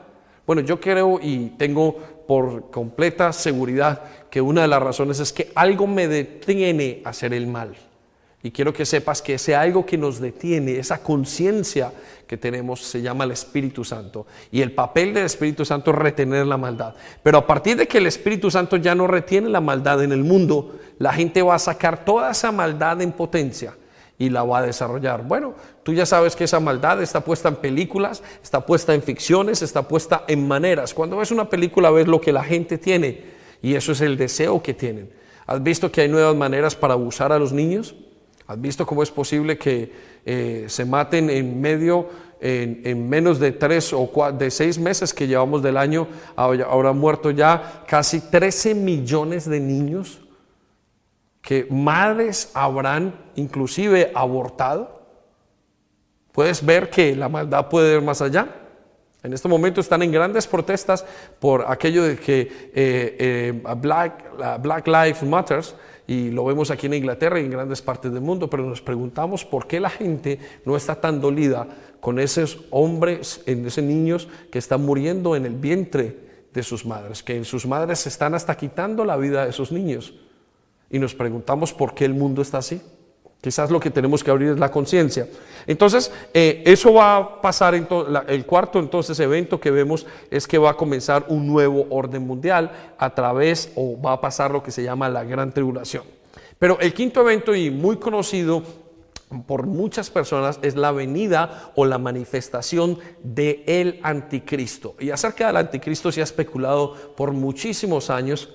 [0.47, 1.95] Bueno, yo creo y tengo
[2.27, 7.35] por completa seguridad que una de las razones es que algo me detiene a hacer
[7.35, 7.77] el mal.
[8.43, 11.93] Y quiero que sepas que ese algo que nos detiene, esa conciencia
[12.27, 14.27] que tenemos, se llama el Espíritu Santo.
[14.53, 16.95] Y el papel del Espíritu Santo es retener la maldad.
[17.23, 20.23] Pero a partir de que el Espíritu Santo ya no retiene la maldad en el
[20.23, 23.75] mundo, la gente va a sacar toda esa maldad en potencia
[24.19, 25.25] y la va a desarrollar.
[25.25, 29.63] Bueno, tú ya sabes que esa maldad está puesta en películas, está puesta en ficciones,
[29.63, 30.95] está puesta en maneras.
[30.95, 33.25] Cuando ves una película ves lo que la gente tiene
[33.63, 35.11] y eso es el deseo que tienen.
[35.47, 37.95] ¿Has visto que hay nuevas maneras para abusar a los niños?
[38.49, 39.93] ¿Has visto cómo es posible que
[40.27, 42.09] eh, se maten en medio,
[42.41, 47.31] en, menos de tres o de seis meses que llevamos del año, ahora han muerto
[47.31, 50.23] ya casi 13 millones de niños?
[51.49, 55.01] que madres habrán inclusive abortado.
[56.31, 58.55] Puedes ver que la maldad puede ir más allá.
[59.23, 61.07] En este momento están en grandes protestas
[61.41, 65.75] por aquello de que eh, eh, Black, Black Lives Matters,
[66.09, 69.45] y lo vemos aquí en Inglaterra y en grandes partes del mundo, pero nos preguntamos
[69.45, 71.69] por qué la gente no está tan dolida
[72.01, 76.17] con esos hombres, en esos niños que están muriendo en el vientre
[76.55, 79.71] de sus madres, que en sus madres se están hasta quitando la vida de esos
[79.71, 80.15] niños.
[80.91, 82.81] Y nos preguntamos por qué el mundo está así.
[83.41, 85.29] Quizás lo que tenemos que abrir es la conciencia.
[85.67, 90.71] Entonces, eh, eso va a pasar, el cuarto entonces evento que vemos es que va
[90.71, 94.83] a comenzar un nuevo orden mundial a través, o va a pasar lo que se
[94.83, 96.03] llama la gran tribulación.
[96.59, 98.65] Pero el quinto evento y muy conocido
[99.47, 104.97] por muchas personas es la venida o la manifestación de el anticristo.
[104.99, 108.49] Y acerca del anticristo se ha especulado por muchísimos años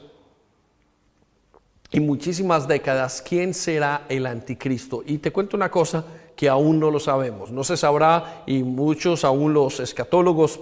[1.93, 5.03] y muchísimas décadas quién será el anticristo.
[5.05, 6.03] Y te cuento una cosa
[6.35, 10.59] que aún no lo sabemos, no se sabrá y muchos, aún los escatólogos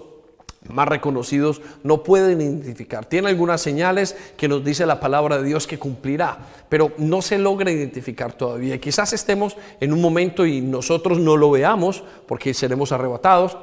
[0.69, 3.05] más reconocidos, no pueden identificar.
[3.05, 6.37] Tiene algunas señales que nos dice la palabra de Dios que cumplirá,
[6.69, 8.79] pero no se logra identificar todavía.
[8.79, 13.57] Quizás estemos en un momento y nosotros no lo veamos porque seremos arrebatados,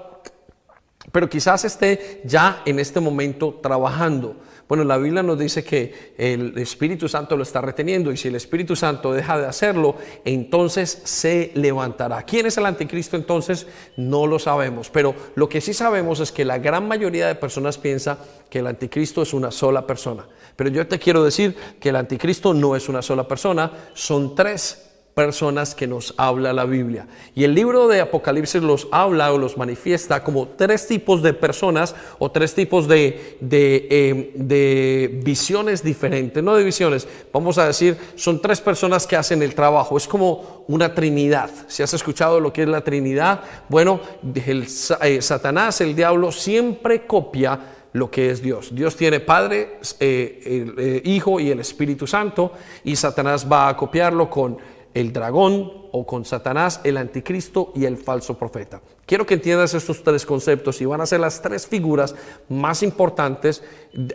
[1.12, 4.36] pero quizás esté ya en este momento trabajando.
[4.68, 8.34] Bueno, la Biblia nos dice que el Espíritu Santo lo está reteniendo y si el
[8.34, 12.22] Espíritu Santo deja de hacerlo, entonces se levantará.
[12.24, 13.66] ¿Quién es el anticristo entonces?
[13.96, 17.78] No lo sabemos, pero lo que sí sabemos es que la gran mayoría de personas
[17.78, 18.18] piensa
[18.50, 20.26] que el anticristo es una sola persona.
[20.54, 24.87] Pero yo te quiero decir que el anticristo no es una sola persona, son tres
[25.18, 27.08] personas que nos habla la Biblia.
[27.34, 31.96] Y el libro de Apocalipsis los habla o los manifiesta como tres tipos de personas
[32.20, 38.40] o tres tipos de, de, em, visiones diferentes, no de visiones, vamos a decir, son
[38.40, 41.50] tres personas que hacen el trabajo, es como una trinidad.
[41.66, 43.98] Si has escuchado lo que es la trinidad, bueno,
[44.36, 47.58] eh, Satanás, el diablo, siempre copia
[47.92, 48.72] lo que es Dios.
[48.72, 52.52] Dios tiene Padre, eh, eh, Hijo y el Espíritu Santo
[52.84, 57.96] y Satanás va a copiarlo con el dragón o con Satanás, el anticristo y el
[57.96, 58.80] falso profeta.
[59.06, 62.14] Quiero que entiendas estos tres conceptos y van a ser las tres figuras
[62.48, 63.62] más importantes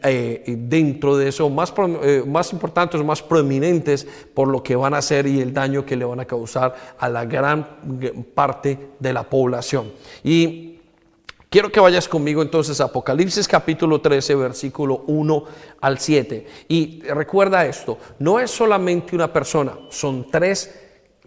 [0.03, 4.97] eh, dentro de eso, más, eh, más importantes, más prominentes por lo que van a
[4.97, 7.67] hacer y el daño que le van a causar a la gran
[8.35, 9.91] parte de la población.
[10.23, 10.72] Y
[11.53, 15.43] Quiero que vayas conmigo entonces a Apocalipsis capítulo 13, versículo 1
[15.81, 16.47] al 7.
[16.67, 20.73] Y recuerda esto, no es solamente una persona, son tres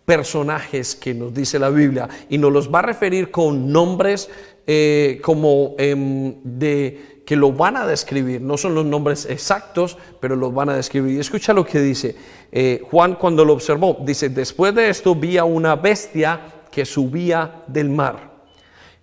[0.05, 4.29] personajes que nos dice la Biblia y nos los va a referir con nombres
[4.67, 10.35] eh, como em, de que lo van a describir, no son los nombres exactos, pero
[10.35, 11.15] los van a describir.
[11.15, 12.17] Y escucha lo que dice
[12.51, 13.99] eh, Juan cuando lo observó.
[14.05, 18.36] Dice, después de esto vi a una bestia que subía del mar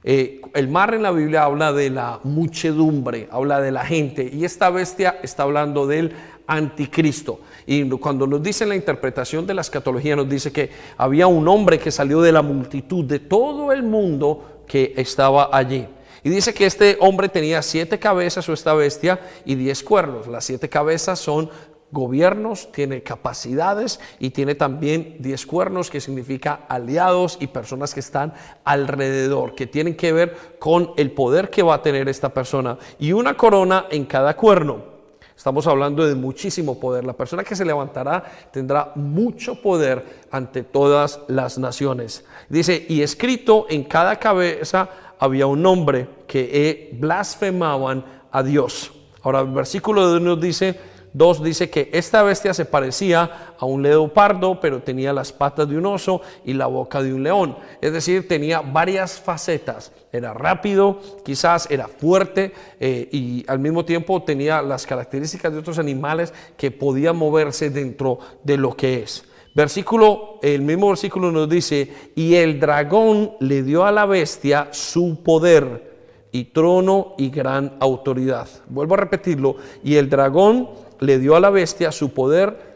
[0.04, 4.46] eh, el mar en la Biblia habla de la muchedumbre, habla de la gente, y
[4.46, 6.14] esta bestia está hablando del
[6.48, 7.40] anticristo.
[7.66, 11.80] Y cuando nos dice la interpretación de la escatología, nos dice que había un hombre
[11.80, 15.88] que salió de la multitud, de todo el mundo que estaba allí.
[16.24, 20.28] Y dice que este hombre tenía siete cabezas o esta bestia y diez cuernos.
[20.28, 21.50] Las siete cabezas son
[21.94, 28.34] gobiernos, tiene capacidades y tiene también diez cuernos que significa aliados y personas que están
[28.66, 33.14] alrededor, que tienen que ver con el poder que va a tener esta persona y
[33.14, 34.92] una corona en cada cuerno.
[35.38, 37.06] Estamos hablando de muchísimo poder.
[37.06, 42.24] La persona que se levantará tendrá mucho poder ante todas las naciones.
[42.50, 48.92] Dice, y escrito en cada cabeza había un nombre que blasfemaban a Dios.
[49.24, 53.84] Ahora el versículo de nos dice, 2 dice que esta bestia se parecía a un
[53.84, 57.56] leopardo, pero tenía las patas de un oso y la boca de un león.
[57.82, 59.92] Es decir, tenía varias facetas.
[60.12, 65.80] Era rápido, quizás era fuerte eh, y al mismo tiempo tenía las características de otros
[65.80, 69.26] animales que podían moverse dentro de lo que es.
[69.56, 75.22] Versículo, el mismo versículo nos dice, y el dragón le dio a la bestia su
[75.24, 75.94] poder
[76.32, 78.48] y trono y gran autoridad.
[78.68, 80.70] Vuelvo a repetirlo, y el dragón
[81.04, 82.74] le dio a la bestia su poder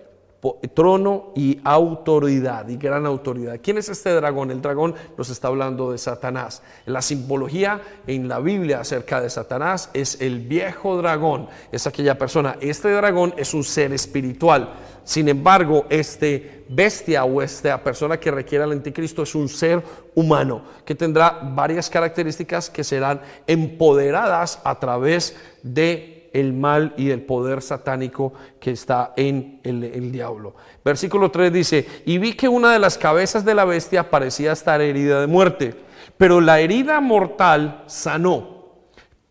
[0.74, 3.60] trono y autoridad, y gran autoridad.
[3.62, 4.52] ¿Quién es este dragón?
[4.52, 6.62] El dragón nos está hablando de Satanás.
[6.86, 12.58] La simbología en la Biblia acerca de Satanás es el viejo dragón, es aquella persona.
[12.60, 14.74] Este dragón es un ser espiritual.
[15.06, 19.82] Sin embargo, este bestia o esta persona que requiere al anticristo es un ser
[20.16, 27.22] humano que tendrá varias características que serán empoderadas a través de el mal y el
[27.24, 30.56] poder satánico que está en el, diablo.
[30.86, 34.80] Versículo 3 dice, y vi que una de las cabezas de la bestia parecía estar
[34.80, 35.74] herida de muerte,
[36.16, 38.58] pero la herida mortal sanó.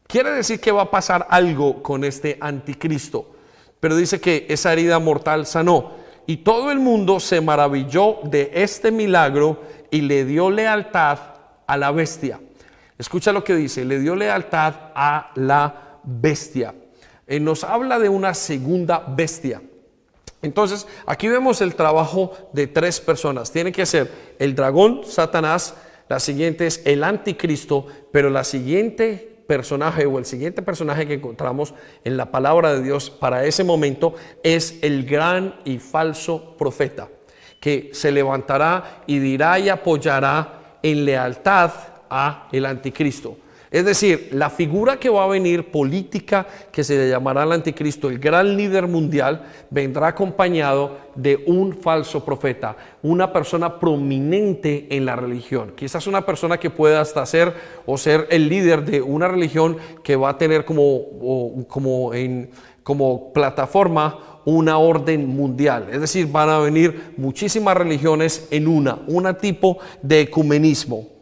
[0.08, 3.36] Quiere decir que va a pasar algo con este anticristo,
[3.78, 5.92] pero dice que esa herida mortal sanó.
[6.26, 11.18] Y todo el mundo se maravilló de este milagro y le dio lealtad
[11.68, 12.40] a la bestia.
[12.98, 16.74] Escucha lo que dice, le dio lealtad a la bestia.
[17.26, 19.62] Eh, nos habla de una segunda bestia.
[20.42, 23.50] Entonces, aquí vemos el trabajo de tres personas.
[23.50, 25.74] Tiene que ser el dragón, Satanás,
[26.08, 31.74] la siguiente es el anticristo, pero la siguiente personaje o el siguiente personaje que encontramos
[32.04, 37.08] en la palabra de Dios para ese momento es el gran y falso profeta,
[37.58, 41.72] que se levantará y dirá y apoyará en lealtad
[42.08, 43.36] a el anticristo.
[43.70, 48.18] Es decir, la figura que va a venir política, que se llamará el anticristo, el
[48.18, 55.72] gran líder mundial, vendrá acompañado de un falso profeta, una persona prominente en la religión.
[55.74, 57.54] Quizás una persona que pueda hasta ser
[57.86, 62.50] o ser el líder de una religión que va a tener como, como, en,
[62.82, 65.88] como plataforma una orden mundial.
[65.90, 71.15] Es decir, van a venir muchísimas religiones en una, un tipo de ecumenismo.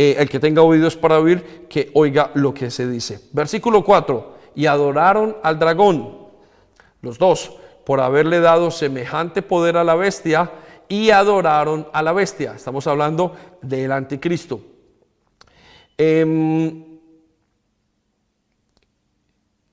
[0.00, 3.18] Eh, el que tenga oídos para oír, que oiga lo que se dice.
[3.32, 6.28] Versículo 4, y adoraron al dragón,
[7.02, 10.52] los dos, por haberle dado semejante poder a la bestia,
[10.88, 12.52] y adoraron a la bestia.
[12.54, 14.60] Estamos hablando del anticristo.
[15.96, 16.84] Em,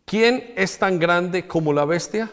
[0.05, 2.31] ¿Quién es tan grande como la bestia?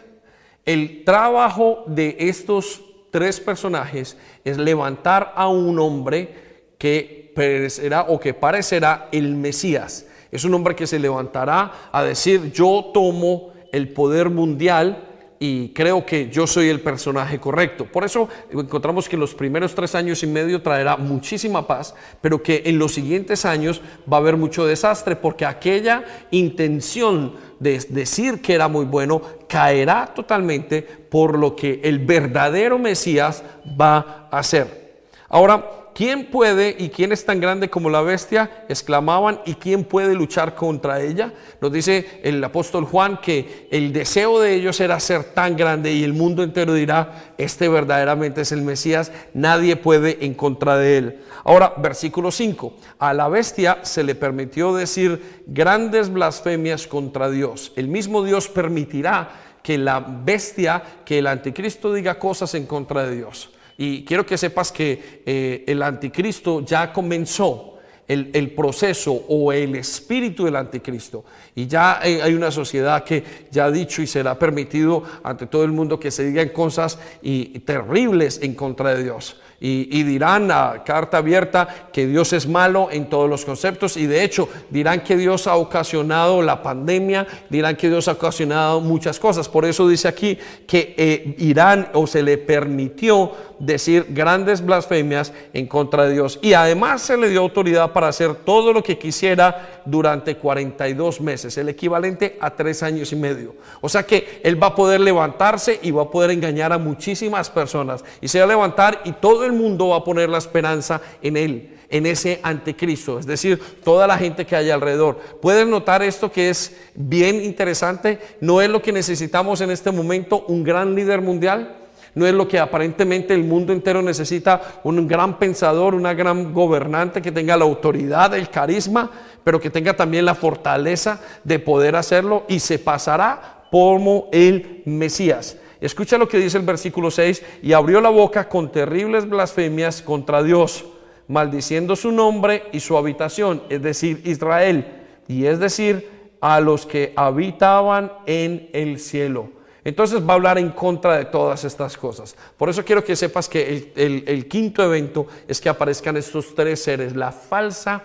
[0.65, 8.35] El trabajo de estos tres personajes es levantar a un hombre que perecerá o que
[8.35, 10.07] parecerá el Mesías.
[10.31, 15.09] Es un hombre que se levantará a decir, yo tomo el poder mundial
[15.45, 17.85] y creo que yo soy el personaje correcto.
[17.85, 22.41] Por eso encontramos que en los primeros tres años y medio traerá muchísima paz, pero
[22.41, 23.81] que en los siguientes años
[24.11, 30.13] va a haber mucho desastre, porque aquella intención de decir que era muy bueno caerá
[30.15, 33.43] totalmente por lo que el verdadero Mesías
[33.81, 35.03] va a hacer.
[35.29, 38.65] Ahora, ¿quién puede y quién es tan grande como la bestia?
[38.69, 41.33] exclamaban, ¿y quién puede luchar contra ella?
[41.61, 46.05] Nos dice el apóstol Juan que el deseo de ellos era ser tan grande y
[46.05, 51.21] el mundo entero dirá, este verdaderamente es el Mesías, nadie puede en contra de él.
[51.45, 57.73] Ahora, versículo 5, a la bestia se le permitió decir grandes blasfemias contra Dios.
[57.77, 59.31] El mismo Dios permitirá
[59.63, 63.51] que la bestia, que el anticristo diga cosas en contra de Dios.
[63.83, 70.45] Y quiero que sepas que eh, el anticristo ya comenzó el, proceso o el espíritu
[70.45, 71.25] del anticristo.
[71.57, 75.73] Y ya hay una sociedad que ya ha dicho y será permitido ante todo el
[75.73, 81.19] mundo que se digan cosas y terribles en contra de Dios y, dirán a carta
[81.19, 85.47] abierta que Dios es malo en todos los conceptos y de hecho dirán que Dios
[85.47, 89.49] ha ocasionado la pandemia, dirán que Dios ha ocasionado muchas cosas.
[89.49, 90.37] Por eso dice aquí
[90.67, 96.55] que eh, Irán o se le permitió decir grandes blasfemias en contra de Dios y
[96.55, 101.69] además se le dio autoridad para hacer todo lo que quisiera durante 42 meses, el
[101.69, 103.55] equivalente a tres años y medio.
[103.81, 107.49] O sea que él va a poder levantarse y va a poder engañar a muchísimas
[107.49, 111.01] personas y se va a levantar y todo el mundo va a poner la esperanza
[111.23, 115.19] en él, en ese anticristo, es decir, toda la gente que hay alrededor.
[115.41, 118.19] ¿Pueden notar esto que es bien interesante?
[118.41, 121.79] No es lo que necesitamos en este momento, un gran líder mundial.
[122.15, 127.23] No es lo que aparentemente el mundo entero necesita, un gran pensador, una gran gobernante
[127.23, 129.11] que tenga la autoridad, el carisma,
[129.43, 135.57] pero que tenga también la fortaleza de poder hacerlo y se pasará como el Mesías.
[135.83, 140.41] Escucha lo que dice el versículo 6, y abrió la boca con terribles blasfemias contra
[140.41, 140.85] Dios,
[141.27, 144.87] maldiciendo su nombre y su habitación, es decir, Israel,
[145.27, 146.09] y es decir,
[146.41, 149.51] a los que habitaban en el cielo.
[149.83, 152.37] Entonces va a hablar en contra de todas estas cosas.
[152.57, 156.81] Por eso quiero que sepas que el, el quinto evento es que aparezcan estos tres
[156.81, 158.05] seres, la falsa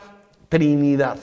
[0.49, 1.19] Trinidad.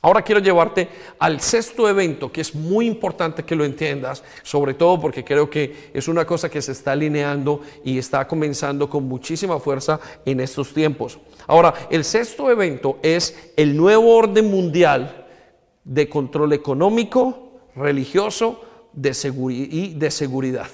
[0.00, 0.88] Ahora quiero llevarte
[1.18, 5.90] al sexto evento, que es muy importante que lo entiendas, sobre todo porque creo que
[5.92, 10.72] es una cosa que se está alineando y está comenzando con muchísima fuerza en estos
[10.72, 11.18] tiempos.
[11.48, 15.26] Ahora, el sexto evento es el nuevo orden mundial
[15.82, 19.16] de control económico, religioso de
[19.50, 20.68] y de seguridad.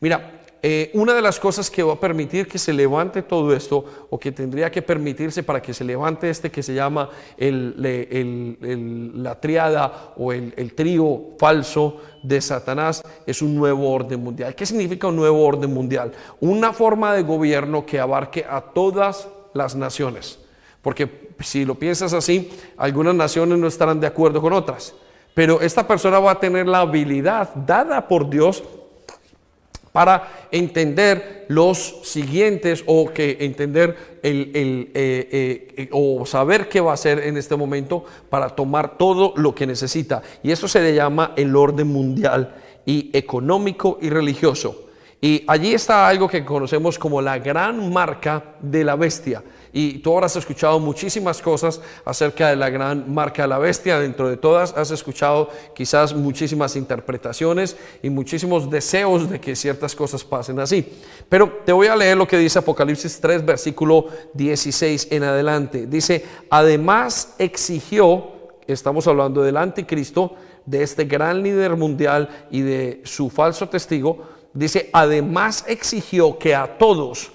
[0.00, 3.84] Mira, eh, una de las cosas que va a permitir que se levante todo esto,
[4.10, 10.14] o que tendría que permitirse para que se levante este que se llama la triada
[10.16, 14.54] o el, trío falso de Satanás, es un nuevo orden mundial.
[14.56, 16.12] ¿Qué significa un nuevo orden mundial?
[16.40, 20.40] Una forma de gobierno que abarque a todas las naciones.
[20.82, 24.94] Porque si lo piensas así, algunas naciones no estarán de acuerdo con otras.
[25.34, 28.64] Pero esta persona va a tener la habilidad dada por Dios
[29.98, 36.92] para entender los siguientes o que entender el, eh, eh, eh, o saber qué va
[36.92, 40.22] a hacer en este momento para tomar todo lo que necesita.
[40.44, 42.54] Y eso se le llama el orden mundial
[42.86, 44.84] y económico y religioso.
[45.20, 49.42] Y allí está algo que conocemos como la gran marca de la bestia.
[49.72, 53.98] Y tú habrás escuchado muchísimas cosas acerca de la gran marca de la bestia.
[53.98, 60.24] Dentro de todas has escuchado quizás muchísimas interpretaciones y muchísimos deseos de que ciertas cosas
[60.24, 60.86] pasen así.
[61.28, 65.86] Pero te voy a leer lo que dice Apocalipsis 3, versículo 16 en adelante.
[65.86, 68.32] Dice, además exigió,
[68.66, 70.34] estamos hablando del anticristo,
[70.68, 76.78] de este gran líder mundial y de su falso testigo, dice, además exigió que a
[76.78, 77.32] todos,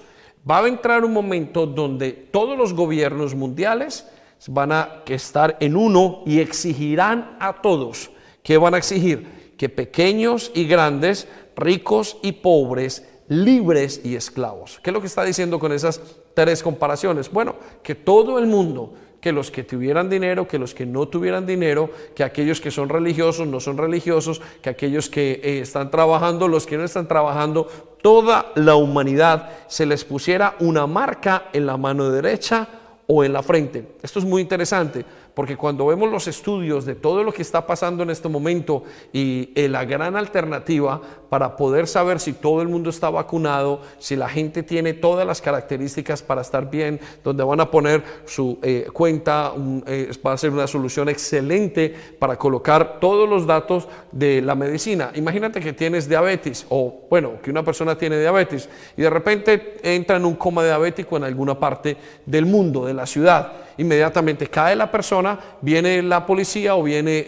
[0.48, 4.06] va a entrar un momento donde todos los gobiernos mundiales
[4.48, 8.10] van a estar en uno y exigirán a todos.
[8.42, 9.54] ¿Qué van a exigir?
[9.56, 14.80] Que pequeños y grandes, ricos y pobres, libres y esclavos.
[14.82, 16.00] ¿Qué es lo que está diciendo con esas
[16.34, 17.30] tres comparaciones?
[17.30, 18.92] Bueno, que todo el mundo
[19.24, 22.90] que los que tuvieran dinero, que los que no tuvieran dinero, que aquellos que son
[22.90, 27.66] religiosos no son religiosos, que aquellos que eh, están trabajando, los que no están trabajando,
[28.02, 32.68] toda la humanidad se les pusiera una marca en la mano derecha
[33.06, 33.96] o en la frente.
[34.02, 38.02] Esto es muy interesante porque cuando vemos los estudios de todo lo que está pasando
[38.02, 41.00] en este momento y eh, la gran alternativa
[41.34, 45.40] para poder saber si todo el mundo está vacunado, si la gente tiene todas las
[45.40, 49.52] características para estar bien, donde van a poner su eh, cuenta,
[49.88, 55.10] eh, va a ser una solución excelente para colocar todos los datos de la medicina.
[55.16, 60.18] Imagínate que tienes diabetes o bueno, que una persona tiene diabetes y de repente entra
[60.18, 64.88] en un coma diabético en alguna parte del mundo, de la ciudad inmediatamente cae la
[64.88, 67.18] persona, viene la policía o viene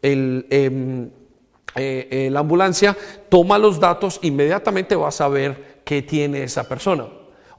[0.00, 1.08] el, em, eh,
[1.74, 2.96] la ambulancia,
[3.28, 7.06] toma los datos, inmediatamente va a saber qué tiene esa persona.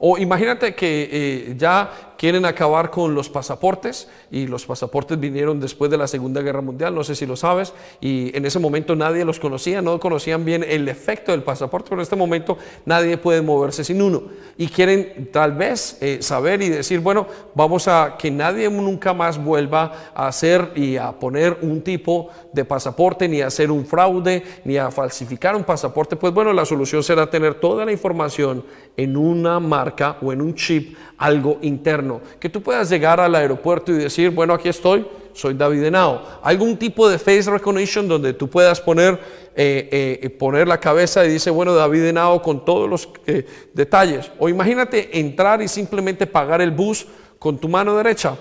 [0.04, 5.90] O imagínate que eh, ya quieren acabar con los pasaportes y los pasaportes vinieron después
[5.90, 9.24] de la Segunda Guerra Mundial, no sé si lo sabes, y en ese momento nadie
[9.24, 13.42] los conocía, no conocían bien el efecto del pasaporte, pero en este momento nadie puede
[13.42, 14.22] moverse sin uno.
[14.56, 19.42] Y quieren tal vez eh, saber y decir, bueno, vamos a que nadie nunca más
[19.42, 24.44] vuelva a hacer y a poner un tipo de pasaporte, ni a hacer un fraude,
[24.64, 28.64] ni a falsificar un pasaporte, pues bueno, la solución será tener toda la información
[28.96, 33.92] en una marca o en un chip, algo interno que tú puedas llegar al aeropuerto
[33.92, 36.40] y decir, bueno, aquí estoy, soy David Henao.
[36.42, 39.20] Algún tipo de face recognition donde tú puedas poner,
[39.54, 44.32] eh, eh, poner la cabeza y dice, bueno, David Henao con todos los eh, detalles.
[44.40, 47.06] O imagínate entrar y simplemente pagar el bus
[47.38, 48.36] con tu mano derecha.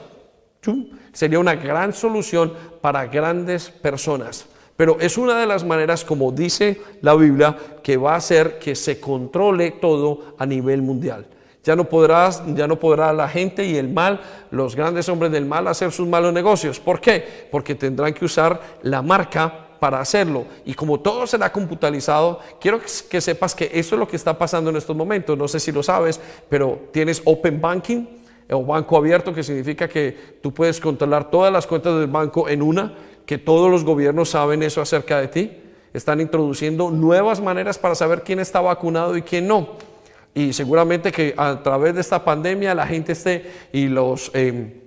[1.14, 2.52] Sería una gran solución
[2.82, 4.48] para grandes personas.
[4.76, 8.74] Pero es una de las maneras, como dice la Biblia, que va a hacer que
[8.74, 11.28] se controle todo a nivel mundial.
[11.64, 15.46] Ya no podrás, ya no podrá la gente y el mal, los grandes hombres del
[15.46, 16.80] mal hacer sus malos negocios.
[16.80, 17.48] ¿Por qué?
[17.52, 20.46] Porque tendrán que usar la marca para hacerlo.
[20.66, 24.70] Y como todo será computarizado, quiero que sepas que eso es lo que está pasando
[24.70, 25.38] en estos momentos.
[25.38, 28.06] No sé si lo sabes, pero tienes Open Banking
[28.52, 32.62] o banco abierto, que significa que tú puedes controlar todas las cuentas del banco en
[32.62, 32.94] una,
[33.26, 35.52] que todos los gobiernos saben eso acerca de ti.
[35.94, 39.91] Están introduciendo nuevas maneras para saber quién está vacunado y quién no.
[40.34, 44.82] Y seguramente que a través de esta pandemia la gente esté y los em,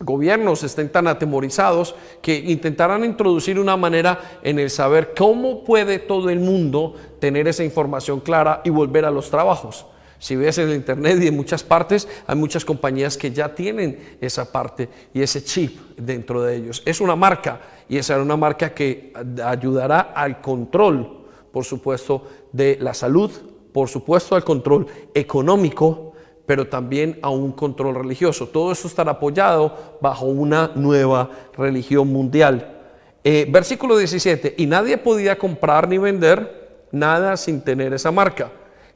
[0.00, 6.30] gobiernos estén tan atemorizados que intentarán introducir una manera en el saber cómo puede todo
[6.30, 9.86] el mundo tener esa información clara y volver a los trabajos.
[10.20, 14.16] Si ves en el internet y en muchas partes, hay muchas compañías que ya tienen
[14.20, 16.82] esa parte y ese chip dentro de ellos.
[16.84, 19.12] Es una marca y esa es una marca que
[19.44, 23.30] ayudará al control, por supuesto, de la salud,
[23.72, 26.12] por supuesto al control económico,
[26.46, 28.48] pero también a un control religioso.
[28.48, 32.76] Todo eso estará apoyado bajo una nueva religión mundial.
[33.22, 38.50] Eh, versículo 17, y nadie podía comprar ni vender nada sin tener esa marca,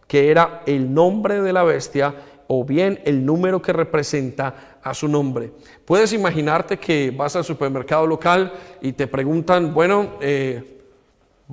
[0.07, 2.14] que era el nombre de la bestia
[2.47, 5.53] o bien el número que representa a su nombre.
[5.85, 10.72] Puedes imaginarte que vas al supermercado local y te preguntan, bueno, eh,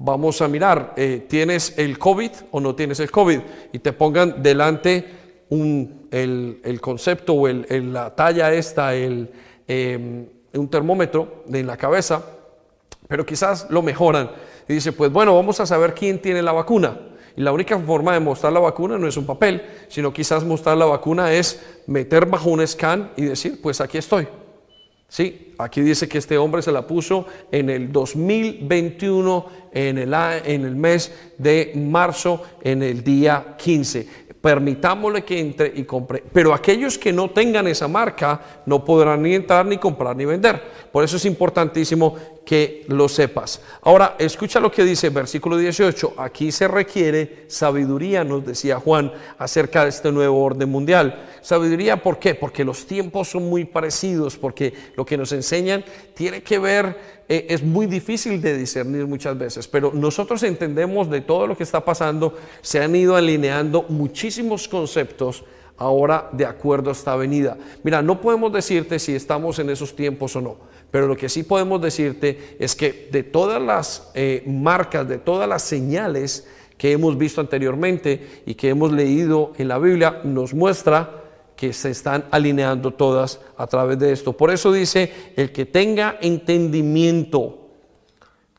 [0.01, 3.39] vamos a mirar, eh, ¿tienes el COVID o no tienes el COVID?
[3.73, 5.05] Y te pongan delante
[5.49, 9.29] un, el, concepto o el, la talla esta, el,
[9.67, 12.23] em, un termómetro en la cabeza
[13.09, 14.29] pero quizás lo mejoran
[14.67, 16.95] y dice, pues bueno, vamos a saber quién tiene la vacuna.
[17.35, 20.77] Y la única forma de mostrar la vacuna no es un papel, sino quizás mostrar
[20.77, 24.27] la vacuna es meter bajo un scan y decir, pues aquí estoy.
[25.09, 30.65] Sí, aquí dice que este hombre se la puso en el 2021, en el, en
[30.65, 36.23] el mes de marzo, en el día 15 permitámosle que entre y compre.
[36.31, 40.61] Pero aquellos que no tengan esa marca no podrán ni entrar, ni comprar, ni vender.
[40.91, 42.15] Por eso es importantísimo
[42.49, 43.61] que lo sepas.
[43.83, 46.15] Ahora, escucha lo que dice versículo 18.
[46.17, 51.27] Aquí se requiere sabiduría, nos decía Juan, acerca de este nuevo orden mundial.
[51.41, 52.33] Sabiduría, ¿por qué?
[52.33, 55.85] Porque los tiempos son muy parecidos, porque lo que nos enseñan
[56.15, 56.97] tiene que ver
[57.29, 61.61] eh, es muy difícil de discernir muchas veces, pero nosotros entendemos de todo lo que
[61.61, 65.43] está pasando, se han ido alineando muchísimos conceptos
[65.77, 67.57] ahora de acuerdo a esta venida.
[67.83, 70.57] Mira, no podemos decirte si estamos en esos tiempos o no,
[70.91, 75.47] pero lo que sí podemos decirte es que de todas las eh, marcas, de todas
[75.47, 81.19] las señales que hemos visto anteriormente y que hemos leído en la Biblia, nos muestra
[81.55, 84.31] que se están alineando todas a través de esto.
[84.31, 87.59] Por eso dice, el que tenga entendimiento,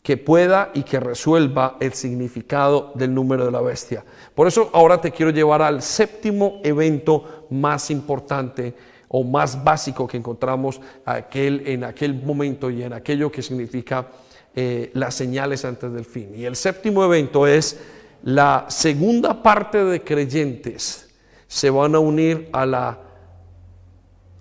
[0.03, 4.05] que pueda y que resuelva el significado del número de la bestia.
[4.35, 8.75] Por eso ahora te quiero llevar al séptimo evento más importante
[9.13, 14.07] o más básico que encontramos aquel, en aquel momento y en aquello que significa
[14.55, 16.33] eh, las señales antes del fin.
[16.37, 17.81] Y el séptimo evento es
[18.23, 21.09] la segunda parte de creyentes
[21.49, 22.99] se van a unir a la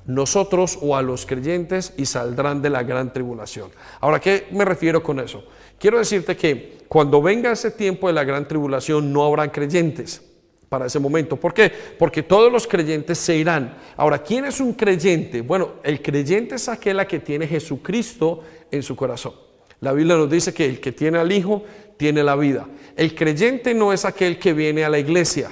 [0.06, 3.72] nosotros o a los creyentes y saldrán de la gran tribulación.
[4.00, 5.44] Ahora, ¿qué me refiero con eso?
[5.80, 10.29] Quiero decirte que cuando venga ese tiempo de la gran tribulación no habrán creyentes
[10.70, 11.36] para ese momento.
[11.36, 11.72] ¿Por qué?
[11.98, 13.76] Porque todos los creyentes se irán.
[13.98, 15.42] Ahora, ¿quién es un creyente?
[15.42, 19.34] Bueno, el creyente es aquel que tiene Jesucristo en su corazón.
[19.82, 21.64] La Biblia nos dice que el que tiene al Hijo
[21.98, 22.68] tiene la vida.
[22.96, 25.50] El creyente no es aquel que viene a la iglesia.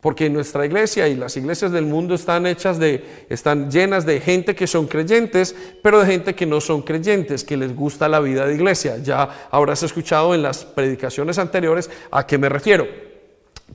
[0.00, 4.54] Porque nuestra iglesia y las iglesias del mundo están hechas de, están llenas de gente
[4.54, 8.46] que son creyentes, pero de gente que no son creyentes, que les gusta la vida
[8.46, 8.98] de iglesia.
[8.98, 13.05] Ya habrás escuchado en las predicaciones anteriores a qué me refiero.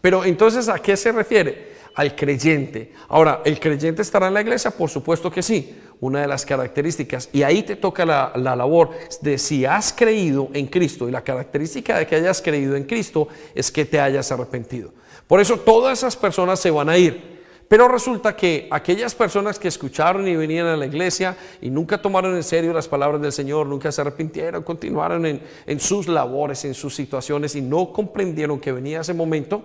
[0.01, 1.71] Pero entonces, ¿a qué se refiere?
[1.95, 2.93] Al creyente.
[3.07, 4.71] Ahora, ¿el creyente estará en la iglesia?
[4.71, 7.29] Por supuesto que sí, una de las características.
[7.31, 8.91] Y ahí te toca la, la, labor
[9.21, 11.07] de si has creído en Cristo.
[11.07, 14.91] Y la característica de que hayas creído en Cristo es que te hayas arrepentido.
[15.27, 17.31] Por eso todas esas personas se van a ir.
[17.71, 22.35] Pero resulta que aquellas personas que escucharon y venían a la iglesia y nunca tomaron
[22.35, 26.93] en serio las palabras del Señor, nunca se arrepintieron, continuaron en, sus labores, en sus
[26.93, 29.63] situaciones y no comprendieron que venía ese momento,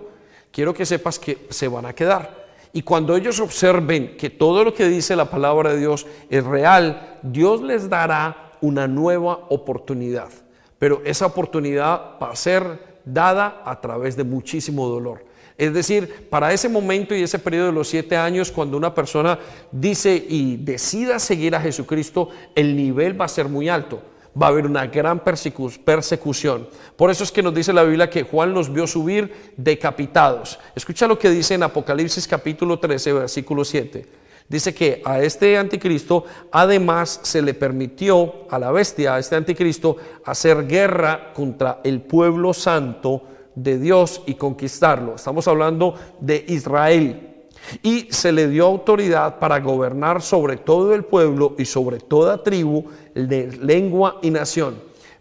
[0.51, 2.47] quiero que sepas que se van a quedar.
[2.73, 7.19] Y cuando ellos observen que todo lo que dice la palabra de Dios es real,
[7.23, 10.29] Dios les dará una nueva oportunidad.
[10.79, 15.25] Pero esa oportunidad va a ser dada a través de muchísimo dolor.
[15.57, 19.39] Es decir, para ese momento y ese periodo de los siete años, cuando una persona
[19.71, 24.01] dice y decida seguir a Jesucristo, el nivel va a ser muy alto.
[24.39, 26.67] Va a haber una gran persecución.
[26.95, 30.59] Por eso es que nos dice la Biblia que Juan los vio subir decapitados.
[30.75, 34.05] Escucha lo que dice en Apocalipsis capítulo 13, versículo 7.
[34.47, 39.97] Dice que a este anticristo además se le permitió a la bestia, a este anticristo,
[40.23, 43.23] hacer guerra contra el pueblo santo
[43.55, 45.15] de Dios y conquistarlo.
[45.15, 47.36] Estamos hablando de Israel.
[47.81, 52.85] Y se le dio autoridad para gobernar sobre todo el pueblo y sobre toda tribu
[53.13, 54.79] de lengua y nación.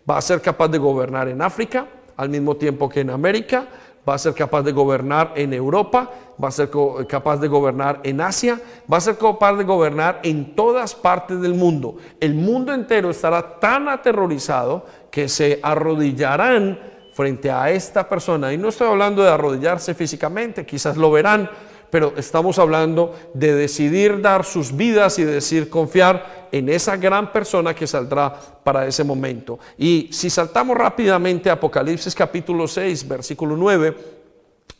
[0.08, 1.86] Va a ser capaz de gobernar en África
[2.16, 3.66] al mismo tiempo que en América.
[4.08, 6.10] Va a ser capaz de gobernar en Europa.
[6.42, 6.70] Va a ser
[7.08, 8.60] capaz de gobernar en Asia.
[8.90, 11.96] Va a ser capaz de gobernar en todas partes del mundo.
[12.20, 16.78] El mundo entero estará tan aterrorizado que se arrodillarán
[17.16, 18.52] frente a esta persona.
[18.52, 21.50] Y no estoy hablando de arrodillarse físicamente, quizás lo verán,
[21.96, 27.74] pero estamos hablando de decidir dar sus vidas y decir confiar en esa gran persona
[27.74, 29.58] que saldrá para ese momento.
[29.78, 33.96] Y si saltamos rápidamente a Apocalipsis capítulo 6, versículo 9,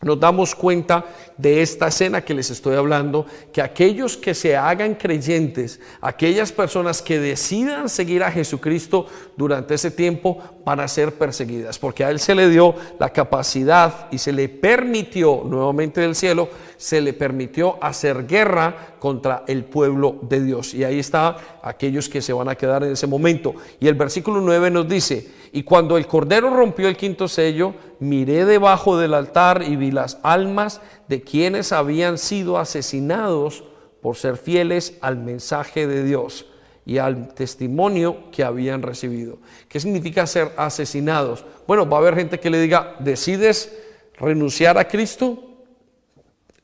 [0.02, 1.06] nos damos cuenta
[1.38, 7.00] de esta escena que les estoy hablando, que aquellos que se hagan creyentes, aquellas personas
[7.00, 9.06] que decidan seguir a Jesucristo
[9.38, 14.08] durante ese tiempo van a ser perseguidas, porque a Él se le dio la capacidad
[14.10, 20.18] y se le permitió nuevamente del cielo, se le permitió hacer guerra contra el pueblo
[20.22, 20.74] de Dios.
[20.74, 23.54] Y ahí está aquellos que se van a quedar en ese momento.
[23.80, 28.44] Y el versículo 9 nos dice, y cuando el Cordero rompió el quinto sello, miré
[28.44, 33.64] debajo del altar y vi las almas de quienes habían sido asesinados
[34.02, 36.46] por ser fieles al mensaje de Dios
[36.84, 39.38] y al testimonio que habían recibido.
[39.68, 41.44] ¿Qué significa ser asesinados?
[41.66, 43.76] Bueno, va a haber gente que le diga, ¿decides
[44.18, 45.55] renunciar a Cristo?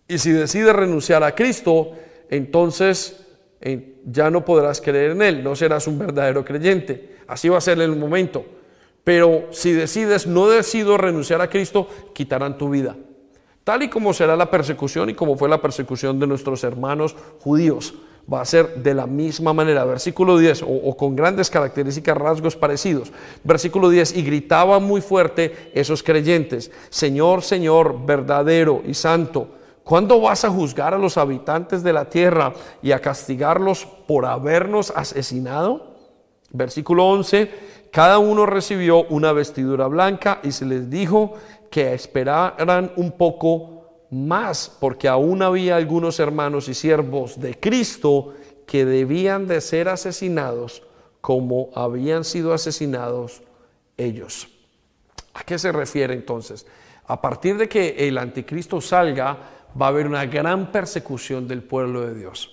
[0.09, 1.93] Y si decides renunciar a Cristo,
[2.29, 3.25] entonces
[4.05, 7.17] ya no podrás creer en Él, no serás un verdadero creyente.
[7.29, 8.45] Así va a ser en el momento.
[9.05, 12.97] Pero si decides, no decido renunciar a Cristo, quitarán tu vida.
[13.65, 17.95] Tal y como será la persecución y como fue la persecución de nuestros hermanos judíos.
[18.33, 19.85] Va a ser de la misma manera.
[19.85, 23.13] Versículo 10, o, con grandes características, rasgos parecidos.
[23.43, 29.49] Versículo 10, y gritaban muy fuerte esos creyentes, Señor, Señor, verdadero y santo,
[29.85, 32.53] ¿cuándo vas a juzgar a los habitantes de la tierra
[32.83, 35.93] y a castigarlos por habernos asesinado?
[36.51, 37.51] Versículo 11,
[37.91, 41.35] cada uno recibió una vestidura blanca y se les dijo
[41.71, 48.35] que esperaran un poco más, porque aún había algunos hermanos y siervos de Cristo
[48.67, 50.83] que debían de ser asesinados
[51.23, 53.43] como habían sido asesinados
[53.97, 54.49] ellos.
[55.35, 56.67] ¿A qué se refiere entonces?
[57.07, 59.39] A partir de que el anticristo salga,
[59.81, 62.51] va a haber una gran persecución del pueblo de Dios.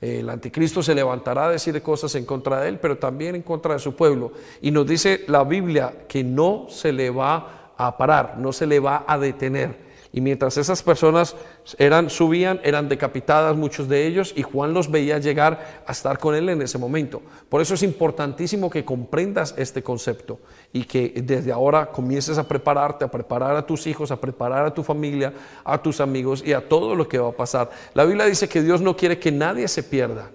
[0.00, 3.74] El anticristo se levantará a decir cosas en contra de él, pero también en contra
[3.74, 4.32] de su pueblo.
[4.60, 8.78] Y nos dice la Biblia que no se le va a parar, no se le
[8.78, 9.86] va a detener.
[10.12, 11.36] Y mientras esas personas
[11.78, 16.34] eran, subían, eran decapitadas muchos de ellos y Juan los veía llegar a estar con
[16.34, 17.20] él en ese momento.
[17.48, 20.38] Por eso es importantísimo que comprendas este concepto
[20.72, 24.74] y que desde ahora comiences a prepararte, a preparar a tus hijos, a preparar a
[24.74, 25.32] tu familia,
[25.64, 27.70] a tus amigos y a todo lo que va a pasar.
[27.94, 30.30] La Biblia dice que Dios no quiere que nadie se pierda.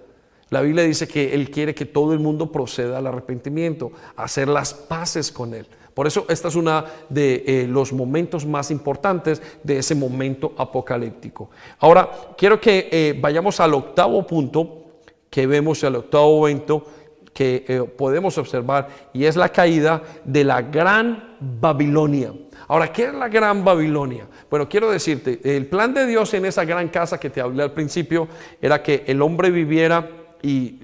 [0.50, 4.48] La Biblia dice que Él quiere que todo el mundo proceda al arrepentimiento, a hacer
[4.48, 5.66] las paces con Él.
[5.94, 11.50] Por eso esta es una de eh, los momentos más importantes de ese momento apocalíptico.
[11.80, 14.82] Ahora, quiero que eh, vayamos al octavo punto
[15.28, 16.84] que vemos, al octavo momento
[17.32, 22.32] que eh, podemos observar, y es la caída de la gran Babilonia.
[22.68, 24.26] Ahora, ¿qué es la gran Babilonia?
[24.50, 27.72] Bueno, quiero decirte, el plan de Dios en esa gran casa que te hablé al
[27.72, 28.28] principio
[28.60, 30.08] era que el hombre viviera
[30.42, 30.78] y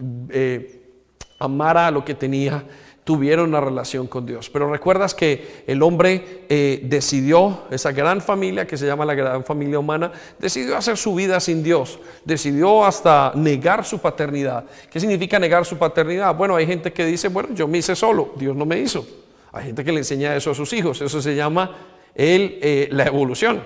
[1.39, 2.65] amara lo que tenía
[3.09, 4.51] tuvieron una relación con Dios.
[4.51, 9.43] Pero recuerdas que el hombre eh, decidió, esa gran familia que se llama la gran
[9.45, 14.67] familia humana, decidió hacer su vida sin Dios, decidió hasta negar su paternidad.
[14.91, 16.35] ¿Qué significa negar su paternidad?
[16.35, 19.07] Bueno, hay gente que dice, bueno, yo me hice solo, Dios no me hizo.
[19.53, 21.79] Hay gente que le enseña eso a sus hijos, eso se llama
[22.15, 23.63] el, eh, la evolución.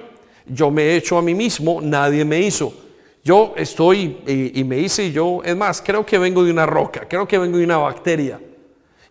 [0.47, 2.73] Yo me he hecho a mí mismo, nadie me hizo.
[3.25, 7.09] Yo estoy eh, y me hice yo, es más, creo que vengo de una roca,
[7.09, 8.39] creo que vengo de una bacteria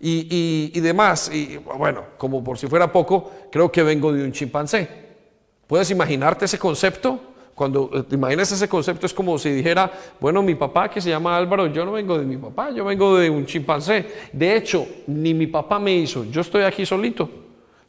[0.01, 1.31] y, demás.
[1.33, 4.87] Y bueno, como por si fuera poco, creo que vengo de un chimpancé.
[5.67, 7.19] ¿Puedes imaginarte ese concepto?
[7.53, 11.09] Cuando eh, te imaginas ese concepto es como si dijera, bueno, mi papá que se
[11.09, 14.05] llama Álvaro, yo no vengo de mi papá, yo vengo de un chimpancé.
[14.33, 17.29] De hecho, ni mi papá me hizo, yo estoy aquí solito.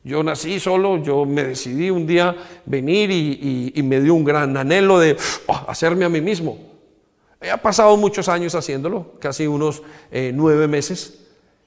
[0.04, 2.36] Yo nací solo, yo me decidí un día
[2.66, 6.58] venir y, me dio un gran anhelo de oh, hacerme a mí mismo.
[7.40, 11.21] He pasado muchos años haciéndolo, casi unos eh, nueve meses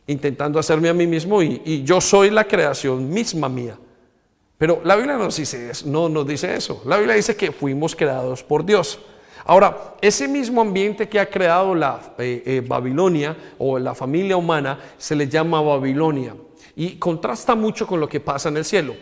[0.08, 3.78] intentando hacerme a mí mismo y, yo soy la creación misma mía.
[4.58, 6.82] Pero la Biblia no dice, eso, no nos dice eso.
[6.86, 9.00] La Biblia dice que fuimos creados por Dios.
[9.46, 14.80] Ahora, ese mismo ambiente que ha creado la eh, eh, Babilonia o la familia humana
[14.98, 16.36] se le llama Babilonia
[16.76, 18.96] y contrasta mucho con lo que pasa en el cielo.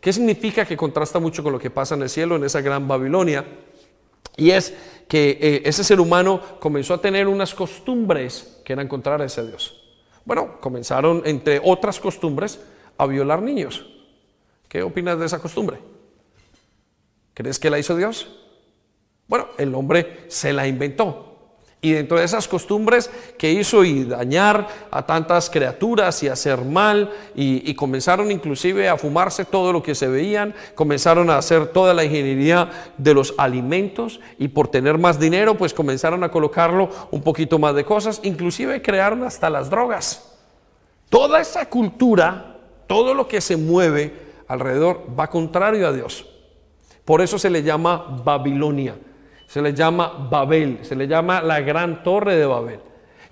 [0.00, 2.86] ¿Qué significa que contrasta mucho con lo que pasa en el cielo, en esa gran
[2.86, 3.44] Babilonia?
[4.36, 4.74] Y es
[5.08, 9.85] que eh, ese ser humano comenzó a tener unas costumbres que eran contrarias a Dios.
[10.26, 12.60] Bueno, comenzaron, entre otras costumbres,
[12.98, 13.86] a violar niños.
[14.68, 15.78] ¿Qué opinas de esa costumbre?
[17.32, 18.36] ¿Crees que la hizo Dios?
[19.28, 21.35] Bueno, el hombre se la inventó.
[21.82, 27.12] Y dentro de esas costumbres que hizo y dañar a tantas criaturas y hacer mal,
[27.34, 32.02] y, comenzaron inclusive a fumarse todo lo que se veían, comenzaron a hacer toda la
[32.02, 37.58] ingeniería de los alimentos y por tener más dinero pues comenzaron a colocarlo un poquito
[37.58, 40.32] más de cosas, inclusive crearon hasta las drogas.
[41.10, 42.56] Toda esa cultura,
[42.86, 44.12] todo lo que se mueve
[44.48, 46.26] alrededor va contrario a Dios.
[47.04, 48.96] Por eso se le llama Babilonia,
[49.46, 52.80] se le llama Babel, se le llama la gran torre de Babel.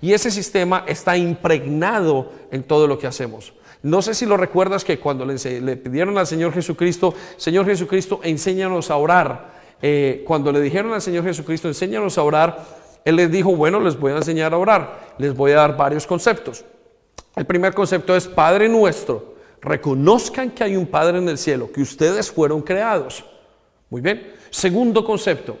[0.01, 3.53] Y ese sistema está impregnado en todo lo que hacemos.
[3.81, 8.89] No sé si lo recuerdas que cuando le, pidieron al Señor Jesucristo, Señor Jesucristo, enséñanos
[8.89, 9.53] a orar.
[9.81, 12.65] Eh, cuando le dijeron al Señor Jesucristo, enséñanos a orar,
[13.03, 15.15] Él les dijo, bueno, les voy a enseñar a orar.
[15.17, 16.65] Les voy a dar varios conceptos.
[17.35, 19.35] El primer concepto es Padre nuestro.
[19.61, 23.23] Reconozcan que hay un Padre en el cielo, que ustedes fueron creados.
[23.89, 24.33] Muy bien.
[24.49, 25.57] Segundo concepto,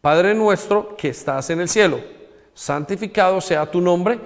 [0.00, 2.00] Padre nuestro que estás en el cielo
[2.58, 4.18] santificado sea tu nombre,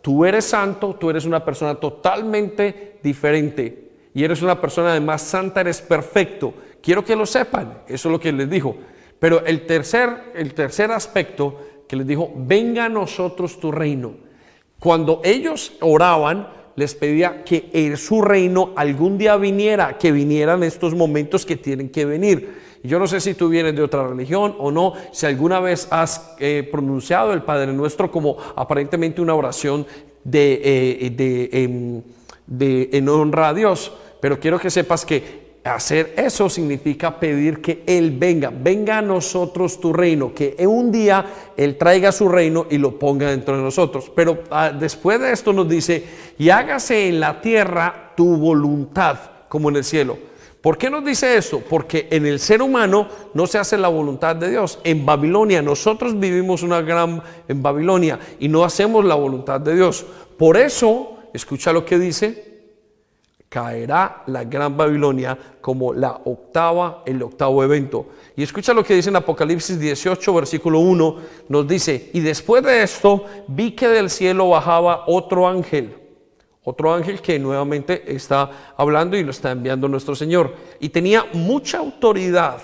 [0.00, 5.60] tú eres santo, tú eres una persona totalmente diferente y eres una persona además santa,
[5.60, 6.54] eres perfecto.
[6.80, 8.76] Quiero que lo sepan, eso es lo que les dijo.
[9.18, 14.14] Pero el tercer, el tercer aspecto que les dijo, venga a nosotros tu reino.
[14.78, 21.44] Cuando ellos oraban, les pedía que su reino algún día viniera, que vinieran estos momentos
[21.44, 22.59] que tienen que venir.
[22.82, 26.34] Yo no sé si tú vienes de otra religión o no, si alguna vez has
[26.38, 29.86] eh, pronunciado el Padre Nuestro como aparentemente una oración
[30.24, 32.02] de, eh, de, em,
[32.46, 37.82] de, en honra a Dios, pero quiero que sepas que hacer eso significa pedir que
[37.86, 42.78] Él venga, venga a nosotros tu reino, que un día Él traiga su reino y
[42.78, 44.10] lo ponga dentro de nosotros.
[44.14, 46.04] Pero ah, después de esto nos dice,
[46.38, 49.18] y hágase en la tierra tu voluntad
[49.48, 50.29] como en el cielo.
[50.60, 51.60] ¿Por qué nos dice eso?
[51.60, 54.78] Porque en el ser humano no se hace la voluntad de Dios.
[54.84, 60.04] En Babilonia, nosotros vivimos una gran en Babilonia y no hacemos la voluntad de Dios.
[60.36, 62.50] Por eso, escucha lo que dice,
[63.48, 68.08] caerá la gran Babilonia como la octava, el octavo evento.
[68.36, 71.16] Y escucha lo que dice en Apocalipsis 18, versículo 1,
[71.48, 75.99] nos dice, y después de esto vi que del cielo bajaba otro ángel
[76.62, 80.54] otro ángel que nuevamente está hablando y lo está enviando nuestro Señor.
[80.78, 82.60] Y tenía mucha autoridad.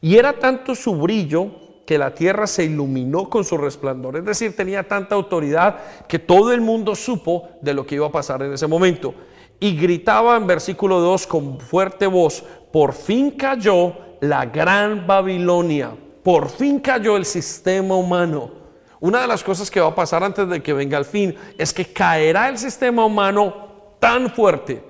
[0.00, 1.50] Y era tanto su brillo
[1.86, 4.16] que la tierra se iluminó con su resplandor.
[4.16, 8.12] Es decir, tenía tanta autoridad que todo el mundo supo de lo que iba a
[8.12, 9.14] pasar en ese momento.
[9.58, 16.48] Y gritaba en versículo 2 con fuerte voz, por fin cayó la gran Babilonia, por
[16.48, 18.61] fin cayó el sistema humano
[19.02, 21.74] una de las cosas que va a pasar antes de que venga el fin es
[21.74, 24.80] que caerá el sistema humano tan fuerte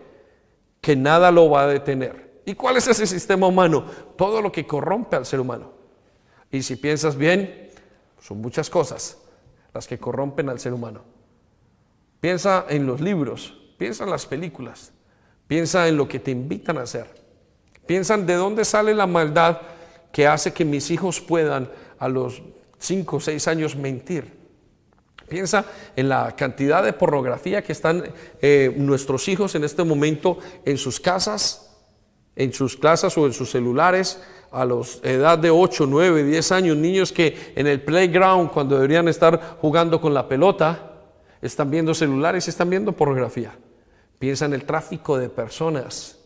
[0.82, 2.42] que nada lo va a detener.
[2.44, 3.86] ¿Y cuál es ese sistema humano?
[4.18, 5.72] Todo lo que corrompe al ser humano.
[6.50, 7.70] Y si piensas bien,
[8.20, 9.16] son muchas cosas
[9.72, 11.00] las que corrompen al ser humano.
[12.20, 14.92] Piensa en los libros, piensa en las películas,
[15.46, 17.06] piensa en lo que te invitan a hacer.
[17.86, 19.62] Piensa en de dónde sale la maldad
[20.12, 22.42] que hace que mis hijos puedan a los
[22.82, 24.42] cinco o seis años mentir.
[25.28, 25.64] Piensa
[25.96, 28.04] en la cantidad de pornografía que están
[28.40, 31.70] eh, nuestros hijos en este momento en sus casas,
[32.36, 34.20] en sus casas o en sus celulares,
[34.50, 39.08] a los edad de 8, 9, 10 años, niños que en el playground, cuando deberían
[39.08, 40.92] estar jugando con la pelota,
[41.40, 43.52] están viendo celulares están viendo pornografía.
[44.18, 46.18] Piensa en el tráfico de personas.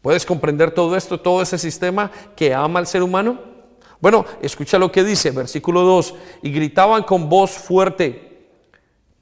[0.00, 3.55] ¿Puedes comprender todo esto, todo ese sistema que ama al ser humano?
[4.00, 8.26] Bueno, escucha lo que dice, versículo 2, y gritaban con voz fuerte,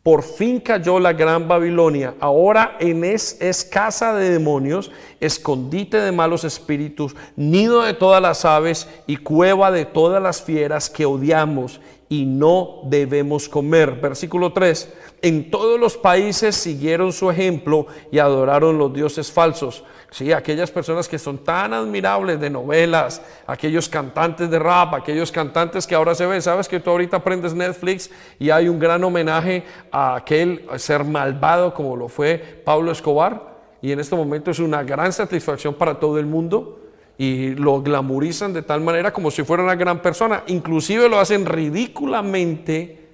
[0.05, 6.45] por fin cayó la gran Babilonia, ahora en es, casa de demonios, escondite de malos
[6.45, 12.27] espíritus, nido de todas las aves y cueva de todas las fieras que odiamos y
[12.27, 13.93] no debemos comer.
[13.93, 19.85] Versículo 3, en todos los países siguieron su ejemplo y adoraron los dioses falsos
[20.15, 25.89] Sí, aquellas personas que son tan admirables de novelas, aquellos cantantes de rap, aquellos cantantes
[25.89, 26.41] que ahora se ven.
[26.41, 31.75] Sabes que tú ahorita aprendes Netflix y hay un gran homenaje a aquel ser malvado
[31.75, 33.57] como lo fue Pablo Escobar.
[33.83, 36.79] Y en este momento es una gran satisfacción para todo el mundo
[37.19, 40.45] y lo glamorizan de tal manera como si fuera una gran persona.
[40.47, 43.09] Inclusive lo hacen ridículamente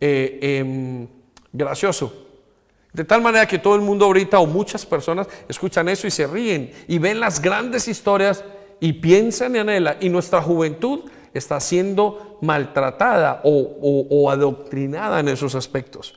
[0.00, 1.08] eh, em,
[1.52, 2.29] gracioso.
[2.92, 6.26] De tal manera que todo el mundo ahorita o muchas personas escuchan eso y se
[6.26, 8.44] ríen y ven las grandes historias
[8.80, 9.96] y piensan en ella.
[10.00, 16.14] Y nuestra juventud está siendo maltratada o adoctrinada en esos aspectos.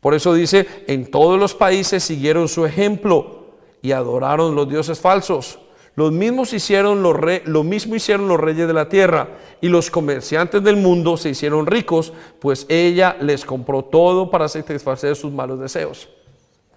[0.00, 3.46] Por eso dice, en todos los países siguieron su ejemplo
[3.82, 5.58] y adoraron los dioses falsos.
[5.96, 9.28] Los mismos hicieron lo mismo hicieron los reyes de la tierra
[9.62, 15.16] y los comerciantes del mundo se hicieron ricos, pues ella les compró todo para satisfacer
[15.16, 16.10] sus malos deseos.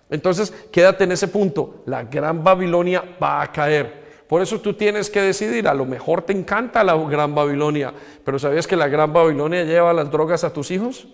[0.09, 1.83] Entonces, quédate en ese punto.
[1.85, 3.99] La gran Babilonia va a caer.
[4.29, 7.93] Por eso tú tienes que decidir, a lo mejor te encanta la gran Babilonia,
[8.23, 11.07] pero ¿sabías que la gran Babilonia lleva las drogas a tus hijos?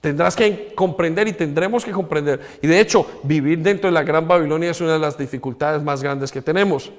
[0.00, 2.40] Tendrás que comprender y tendremos que comprender.
[2.62, 6.02] Y de hecho, vivir dentro de la gran Babilonia es una de las dificultades más
[6.02, 6.92] grandes que tenemos.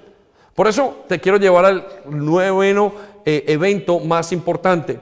[0.57, 4.99] Por eso te quiero llevar al nuevo eh, evento más importante.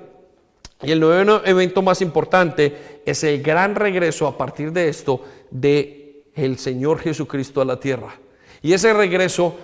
[0.84, 6.26] Y el nuevo evento más importante es el gran regreso a partir de esto de
[6.36, 8.20] el Señor Jesucristo a la tierra.
[8.62, 9.56] Y ese regreso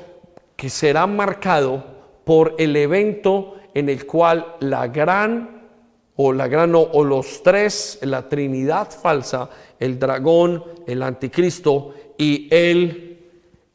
[0.55, 1.83] que será marcado
[2.23, 5.67] por el evento en el cual la gran
[6.15, 13.10] o la gran o, los tres, la Trinidad falsa, el dragón, el anticristo y el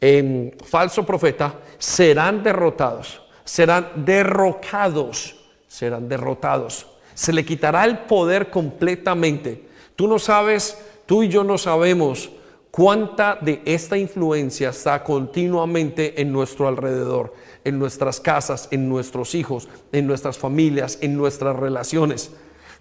[0.00, 5.36] em, falso profeta serán derrotados, serán derrocados,
[5.66, 6.86] serán derrotados.
[7.14, 9.66] Se le quitará el poder completamente.
[9.94, 12.30] Tú no sabes, tú y yo no sabemos
[12.70, 17.32] cuánta de esta influencia está continuamente en nuestro alrededor,
[17.64, 22.32] en nuestras casas, en nuestros hijos, en nuestras familias, en nuestras relaciones.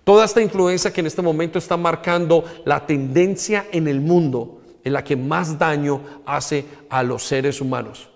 [0.03, 4.93] Toda esta influencia que en este momento está marcando la tendencia en el mundo en
[4.93, 8.07] la que más daño hace a los seres humanos.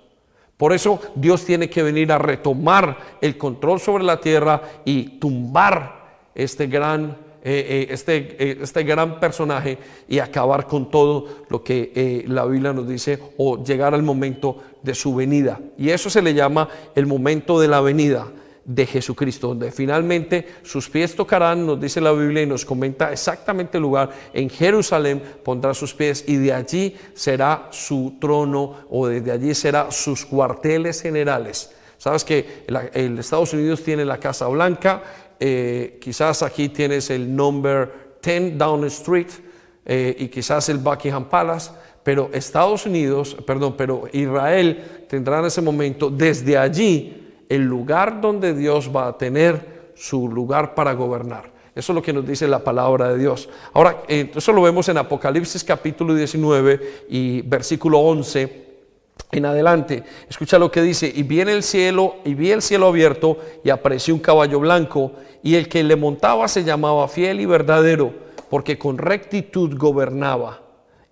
[0.56, 6.00] Por eso Dios tiene que venir a retomar el control sobre la tierra y tumbar
[6.36, 9.78] este gran eh, eh, este, eh, este gran personaje
[10.10, 14.94] y acabar con todo lo que la Biblia nos dice o llegar al momento de
[14.94, 15.58] su venida.
[15.78, 18.28] Y eso se le llama el momento de la venida
[18.70, 23.80] de Jesucristo, donde finalmente sus pies tocarán, nos dice la Biblia y nos comenta exactamente
[23.80, 29.32] el lugar, en Jerusalén pondrá sus pies y de allí será su trono o desde
[29.32, 31.74] allí será sus cuarteles generales.
[31.98, 32.64] Sabes que
[32.94, 35.02] el Estados Unidos tiene la Casa Blanca,
[35.40, 39.30] eh, quizás aquí tienes el number 10 Down Street
[39.84, 41.72] eh, y quizás el Buckingham Palace,
[42.04, 47.19] pero Estados Unidos, perdón, pero Israel tendrá en ese momento desde allí
[47.50, 51.52] el lugar donde Dios va a tener su lugar para gobernar.
[51.76, 53.50] Eso es lo que nos dice la palabra de Dios.
[53.74, 58.70] Ahora, eh, eso lo vemos en Apocalipsis capítulo 19 y versículo 11
[59.32, 60.04] en adelante.
[60.30, 64.14] Escucha lo que dice, y viene el cielo, y vi el cielo abierto, y apareció
[64.14, 68.12] un caballo blanco, y el que le montaba se llamaba fiel y verdadero,
[68.50, 70.62] porque con rectitud gobernaba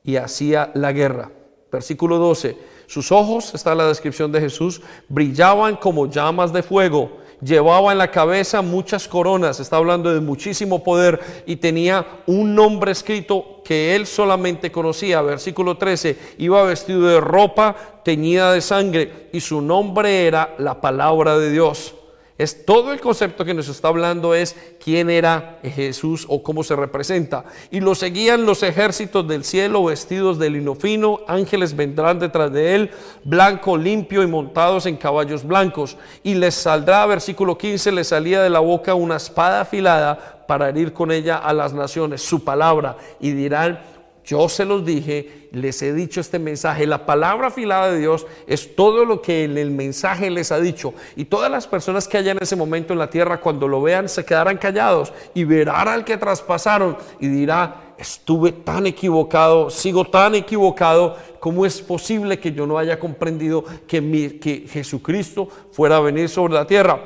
[0.04, 1.32] y hacía la guerra.
[1.72, 2.58] Versículo 12,
[2.88, 8.10] sus ojos, está la descripción de Jesús, brillaban como llamas de fuego, llevaba en la
[8.10, 14.08] cabeza muchas coronas, está hablando de muchísimo poder, y tenía un nombre escrito que él
[14.08, 15.22] solamente conocía.
[15.22, 21.38] Versículo 13, iba vestido de ropa teñida de sangre, y su nombre era la palabra
[21.38, 21.94] de Dios.
[22.38, 26.76] Es todo el concepto que nos está hablando es quién era Jesús o cómo se
[26.76, 27.46] representa.
[27.72, 32.76] Y lo seguían los ejércitos del cielo vestidos de lino fino, ángeles vendrán detrás de
[32.76, 32.92] él,
[33.24, 35.98] blanco, limpio y montados en caballos blancos.
[36.22, 40.94] Y les saldrá, versículo 15, le salía de la boca una espada afilada para herir
[40.94, 43.80] con ella a las naciones, su palabra, y dirán,
[44.28, 46.86] yo se los dije, les he dicho este mensaje.
[46.86, 50.94] La palabra afilada de Dios es todo lo que en el mensaje les ha dicho.
[51.16, 54.10] Y todas las personas que hayan en ese momento en la tierra, cuando lo vean,
[54.10, 60.36] se quedarán callados y verán al que traspasaron y dirá, estuve tan equivocado, sigo tan
[60.36, 66.28] equivocado, ¿cómo es posible que yo no haya comprendido que, que Jesucristo fuera a venir
[66.28, 67.00] sobre la tierra?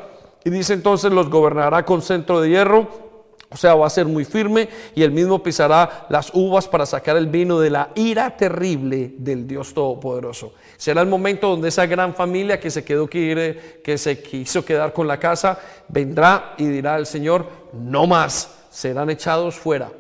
[0.43, 3.10] Y dice entonces, los gobernará con centro de hierro
[3.53, 7.17] o sea, va a ser muy firme y él mismo pisará las uvas para sacar
[7.17, 10.53] el vino de la ira terrible del Dios Todopoderoso.
[10.77, 15.05] Será el momento donde esa gran familia que se quedó que se quiso quedar con
[15.05, 19.91] la casa, vendrá y dirá al Señor, no más, serán echados fuera.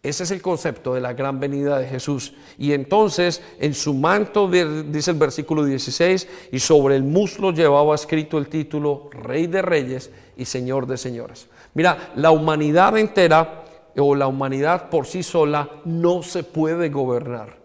[0.00, 2.32] Ese es el concepto de la gran venida de Jesús.
[2.56, 8.38] Y entonces en su manto, dice el versículo 16, y sobre el muslo llevaba escrito
[8.38, 11.48] el título Rey de Reyes y Señor de Señores.
[11.78, 13.62] Mira, la humanidad entera
[13.96, 17.56] o la humanidad por sí sola no se puede gobernar.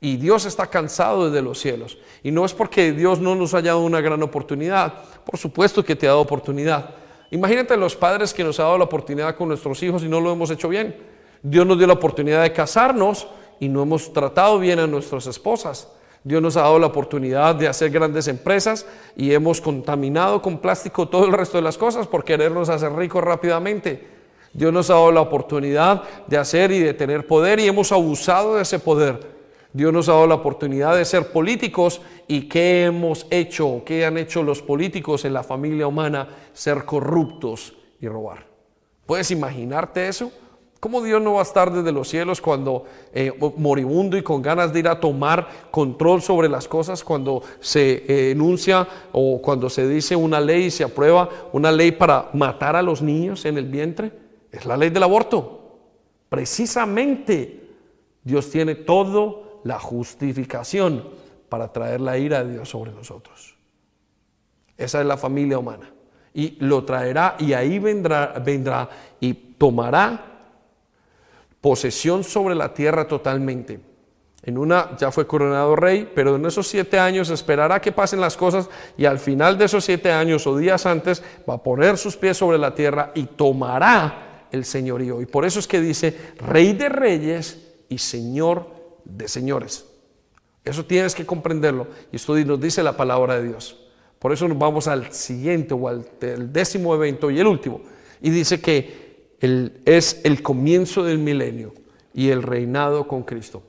[0.00, 1.98] Y Dios está cansado desde los cielos.
[2.22, 4.94] Y no es porque Dios no nos haya dado una gran oportunidad.
[5.24, 6.90] Por supuesto que te ha dado oportunidad.
[7.32, 10.30] Imagínate los padres que nos ha dado la oportunidad con nuestros hijos y no lo
[10.30, 10.94] hemos hecho bien.
[11.42, 13.26] Dios nos dio la oportunidad de casarnos
[13.58, 15.88] y no hemos tratado bien a nuestras esposas.
[16.28, 18.84] Dios nos ha dado la oportunidad de hacer grandes empresas
[19.16, 23.24] y hemos contaminado con plástico todo el resto de las cosas por querernos hacer ricos
[23.24, 24.06] rápidamente.
[24.52, 28.56] Dios nos ha dado la oportunidad de hacer y de tener poder y hemos abusado
[28.56, 29.38] de ese poder.
[29.72, 33.80] Dios nos ha dado la oportunidad de ser políticos y ¿qué hemos hecho?
[33.86, 36.28] ¿Qué han hecho los políticos en la familia humana?
[36.52, 37.72] Ser corruptos
[38.02, 38.46] y robar.
[39.06, 40.30] ¿Puedes imaginarte eso?
[40.80, 44.72] ¿Cómo Dios no va a estar desde los cielos cuando eh, moribundo y con ganas
[44.72, 49.88] de ir a tomar control sobre las cosas, cuando se eh, enuncia o cuando se
[49.88, 53.66] dice una ley y se aprueba una ley para matar a los niños en el
[53.66, 54.12] vientre?
[54.52, 55.78] Es la ley del aborto.
[56.28, 57.60] Precisamente
[58.22, 61.08] Dios tiene toda la justificación
[61.48, 63.56] para traer la ira de Dios sobre nosotros.
[64.76, 65.92] Esa es la familia humana.
[66.32, 70.37] Y lo traerá y ahí vendrá, vendrá y tomará
[71.60, 73.80] posesión sobre la tierra totalmente.
[74.42, 78.36] En una ya fue coronado rey, pero en esos siete años esperará que pasen las
[78.36, 82.16] cosas y al final de esos siete años o días antes va a poner sus
[82.16, 85.20] pies sobre la tierra y tomará el señorío.
[85.20, 88.68] Y por eso es que dice rey de reyes y señor
[89.04, 89.86] de señores.
[90.64, 93.76] Eso tienes que comprenderlo y esto nos dice la palabra de Dios.
[94.18, 96.06] Por eso nos vamos al siguiente o al
[96.52, 97.80] décimo evento y el último.
[98.20, 99.07] Y dice que
[99.40, 101.74] es el comienzo del milenio
[102.14, 103.62] y el reinado con Cristo.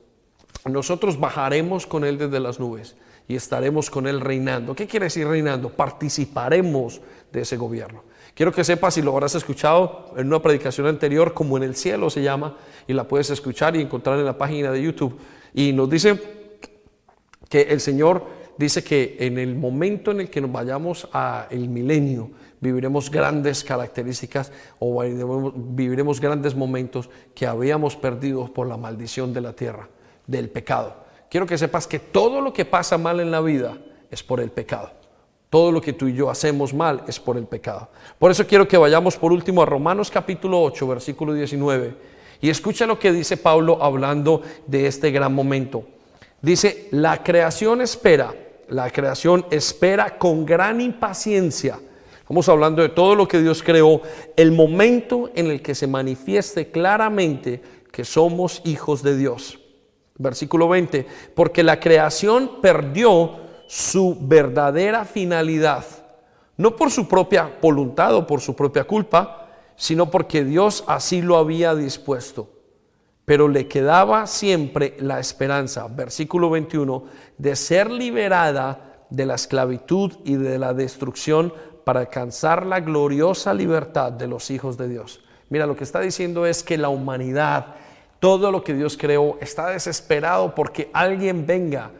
[0.64, 2.96] Nosotros bajaremos con Él desde las nubes
[3.28, 4.74] y estaremos con Él reinando.
[4.74, 5.70] ¿Qué quiere decir reinando?
[5.70, 7.00] Participaremos
[7.32, 8.02] de ese gobierno.
[8.34, 12.10] Quiero que sepas, si lo habrás escuchado en una predicación anterior, como en el cielo
[12.10, 12.56] se llama,
[12.86, 15.18] y la puedes escuchar y encontrar en la página de YouTube.
[15.54, 16.20] Y nos dice
[17.48, 22.30] que el Señor dice que en el momento en el que nos vayamos al milenio,
[22.60, 29.52] viviremos grandes características o viviremos grandes momentos que habíamos perdido por la maldición de la
[29.52, 29.88] tierra,
[30.26, 30.94] del pecado.
[31.30, 33.78] Quiero que sepas que todo lo que pasa mal en la vida
[34.10, 34.90] es por el pecado.
[35.48, 37.88] Todo lo que tú y yo hacemos mal es por el pecado.
[38.18, 41.96] Por eso quiero que vayamos por último a Romanos capítulo 8, versículo 19.
[42.40, 45.84] Y escucha lo que dice Pablo hablando de este gran momento.
[46.40, 48.32] Dice, la creación espera
[48.70, 51.78] la creación espera con gran impaciencia.
[52.30, 54.02] Estamos hablando de todo lo que Dios creó,
[54.36, 57.60] el momento en el que se manifieste claramente
[57.90, 59.58] que somos hijos de Dios.
[60.16, 63.32] Versículo 20, porque la creación perdió
[63.66, 65.84] su verdadera finalidad,
[66.56, 71.36] no por su propia voluntad o por su propia culpa, sino porque Dios así lo
[71.36, 72.48] había dispuesto
[73.24, 77.04] pero le quedaba siempre la esperanza, versículo 21,
[77.38, 81.52] de ser liberada de la esclavitud y de la destrucción
[81.84, 85.20] para alcanzar la gloriosa libertad de los hijos de Dios.
[85.48, 87.74] Mira, lo que está diciendo es que la humanidad,
[88.20, 91.90] todo lo que Dios creó, está desesperado porque alguien venga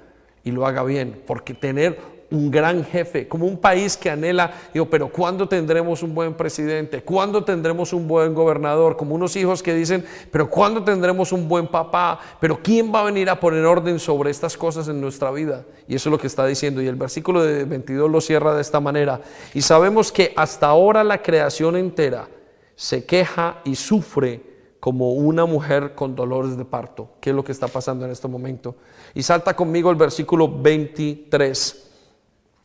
[0.45, 4.89] y lo haga bien, porque tener un gran jefe, como un país que anhela, digo,
[4.89, 7.03] pero ¿cuándo tendremos un buen presidente?
[7.03, 8.97] ¿Cuándo tendremos un buen gobernador?
[8.97, 12.21] Como unos hijos que dicen, pero ¿cuándo tendremos un buen papá?
[12.41, 15.65] Pero ¿quién va a venir a poner orden sobre estas cosas en nuestra vida?
[15.89, 16.81] Y eso es lo que está diciendo.
[16.81, 19.21] Y el versículo de 22 lo cierra de esta manera.
[19.55, 22.29] Y sabemos que hasta ahora la creación entera
[22.77, 27.53] se queja y sufre como una mujer con dolores de parto, que es lo que
[27.53, 28.77] está pasando en este momento.
[29.15, 31.90] Y salta conmigo el versículo 23.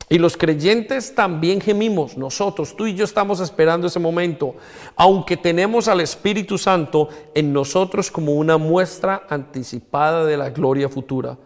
[0.07, 4.53] Y los creyentes también gemimos, nosotros, tú y yo estamos esperando ese momento,
[4.95, 11.39] aunque tenemos al Espíritu Santo en nosotros como una muestra anticipada de la gloria futura,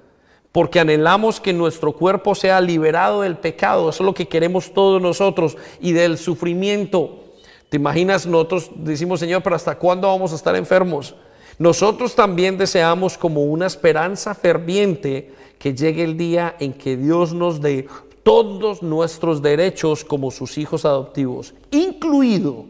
[0.52, 5.02] porque anhelamos que nuestro cuerpo sea liberado del pecado, eso es lo que queremos todos
[5.02, 7.24] nosotros, y del sufrimiento.
[7.70, 8.26] ¿Te imaginas?
[8.26, 11.16] Nosotros decimos, Señor, pero ¿hasta cuándo vamos a estar enfermos?
[11.60, 17.62] Nosotros también deseamos como una esperanza ferviente que llegue el día en que Dios nos
[17.62, 17.88] dé
[18.24, 22.66] todos nuestros derechos como sus hijos adoptivos, incluido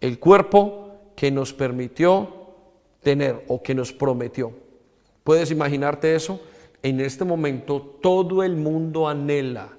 [0.00, 2.28] el cuerpo que nos permitió
[3.02, 4.52] tener o que nos prometió.
[5.24, 6.40] ¿Puedes imaginarte eso?
[6.82, 9.70] En este momento todo el mundo anhela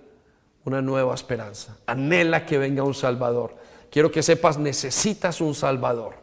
[0.66, 3.56] una nueva esperanza, anhela que venga un Salvador.
[3.90, 6.14] Quiero que sepas, necesitas un Salvador.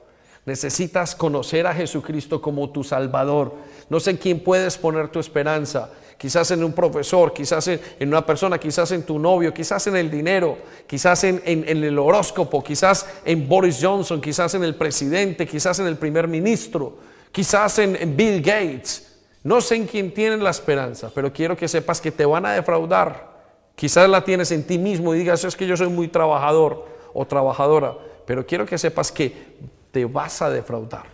[0.45, 3.55] Necesitas conocer a Jesucristo como tu Salvador.
[3.91, 8.25] No sé en quién puedes poner tu esperanza quizás en un profesor, quizás en, una
[8.25, 13.49] persona, quizás en tu novio, quizás en el dinero, quizás en, el horóscopo, quizás en
[13.49, 16.97] Boris Johnson, quizás en el presidente, quizás en el primer ministro,
[17.31, 19.03] quizás en, Bill Gates.
[19.45, 22.53] No sé en quién tienen la esperanza, pero quiero que sepas que te van a
[22.53, 23.37] defraudar.
[23.77, 27.27] Quizás la tienes en ti mismo y digas, es que yo soy muy trabajador o
[27.27, 29.57] trabajadora, pero quiero que sepas que
[29.93, 31.05] te vas a defraudar.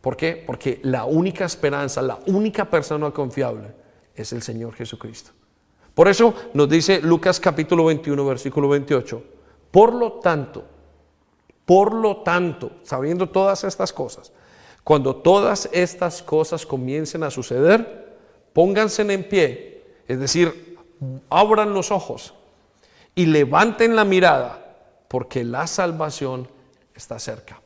[0.00, 0.42] ¿Por qué?
[0.46, 3.79] Porque la única esperanza, la única persona confiable
[4.20, 5.32] es el Señor Jesucristo.
[5.94, 9.22] Por eso nos dice Lucas capítulo 21, versículo 28.
[9.70, 10.64] Por lo tanto,
[11.64, 14.32] por lo tanto, sabiendo todas estas cosas,
[14.82, 18.16] cuando todas estas cosas comiencen a suceder,
[18.52, 20.78] pónganse en pie, es decir,
[21.28, 22.34] abran los ojos
[23.14, 24.76] y levanten la mirada,
[25.08, 26.48] porque la salvación
[26.94, 27.60] está cerca.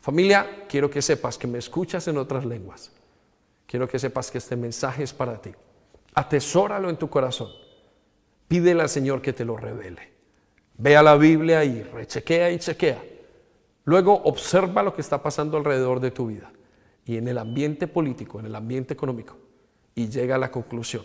[0.00, 2.92] Familia, quiero que sepas que me escuchas en otras lenguas.
[3.76, 5.50] Quiero que sepas que este mensaje es para ti.
[6.14, 7.50] Atesóralo en tu corazón.
[8.48, 10.14] Pídele al Señor que te lo revele.
[10.78, 13.04] Ve a la Biblia y rechequea y chequea.
[13.84, 16.50] Luego observa lo que está pasando alrededor de tu vida
[17.04, 19.36] y en el ambiente político, en el ambiente económico.
[19.94, 21.04] Y llega a la conclusión,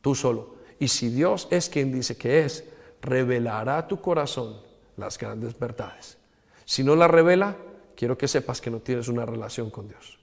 [0.00, 0.58] tú solo.
[0.78, 2.62] Y si Dios es quien dice que es,
[3.02, 4.60] revelará a tu corazón
[4.96, 6.18] las grandes verdades.
[6.64, 7.56] Si no la revela,
[7.96, 10.20] quiero que sepas que no tienes una relación con Dios.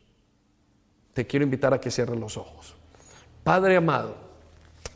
[1.13, 2.75] Te quiero invitar a que cierres los ojos.
[3.43, 4.15] Padre amado,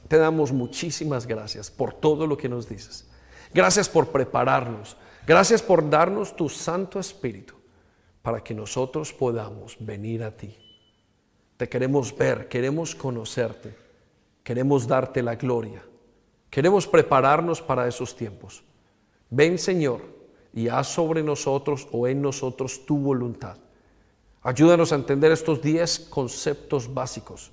[0.08, 3.08] te damos muchísimas gracias por todo lo que nos dices.
[3.54, 4.98] Gracias por prepararnos.
[5.26, 7.54] Gracias por darnos tu Santo Espíritu
[8.22, 10.56] para que nosotros podamos venir a ti.
[11.58, 13.76] Te queremos ver, queremos conocerte,
[14.44, 15.84] queremos darte la gloria,
[16.50, 18.64] queremos prepararnos para esos tiempos.
[19.30, 20.02] Ven Señor
[20.54, 23.58] y haz sobre nosotros o en nosotros tu voluntad.
[24.48, 27.52] Ayúdanos a entender estos 10 conceptos básicos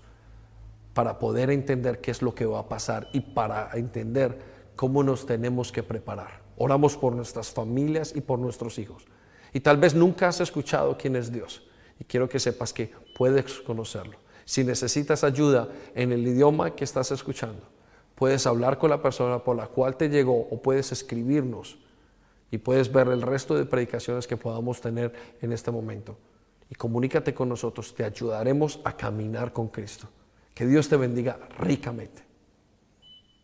[0.92, 4.38] para poder entender qué es lo que va a pasar y para entender
[4.76, 6.42] cómo nos tenemos que preparar.
[6.56, 9.06] Oramos por nuestras familias y por nuestros hijos.
[9.52, 11.64] Y tal vez nunca has escuchado quién es Dios.
[11.98, 14.16] Y quiero que sepas que puedes conocerlo.
[14.44, 17.66] Si necesitas ayuda en el idioma que estás escuchando,
[18.14, 21.76] puedes hablar con la persona por la cual te llegó o puedes escribirnos
[22.52, 25.12] y puedes ver el resto de predicaciones que podamos tener
[25.42, 26.16] en este momento.
[26.68, 30.08] Y comunícate con nosotros, te ayudaremos a caminar con Cristo.
[30.54, 32.23] Que Dios te bendiga ricamente.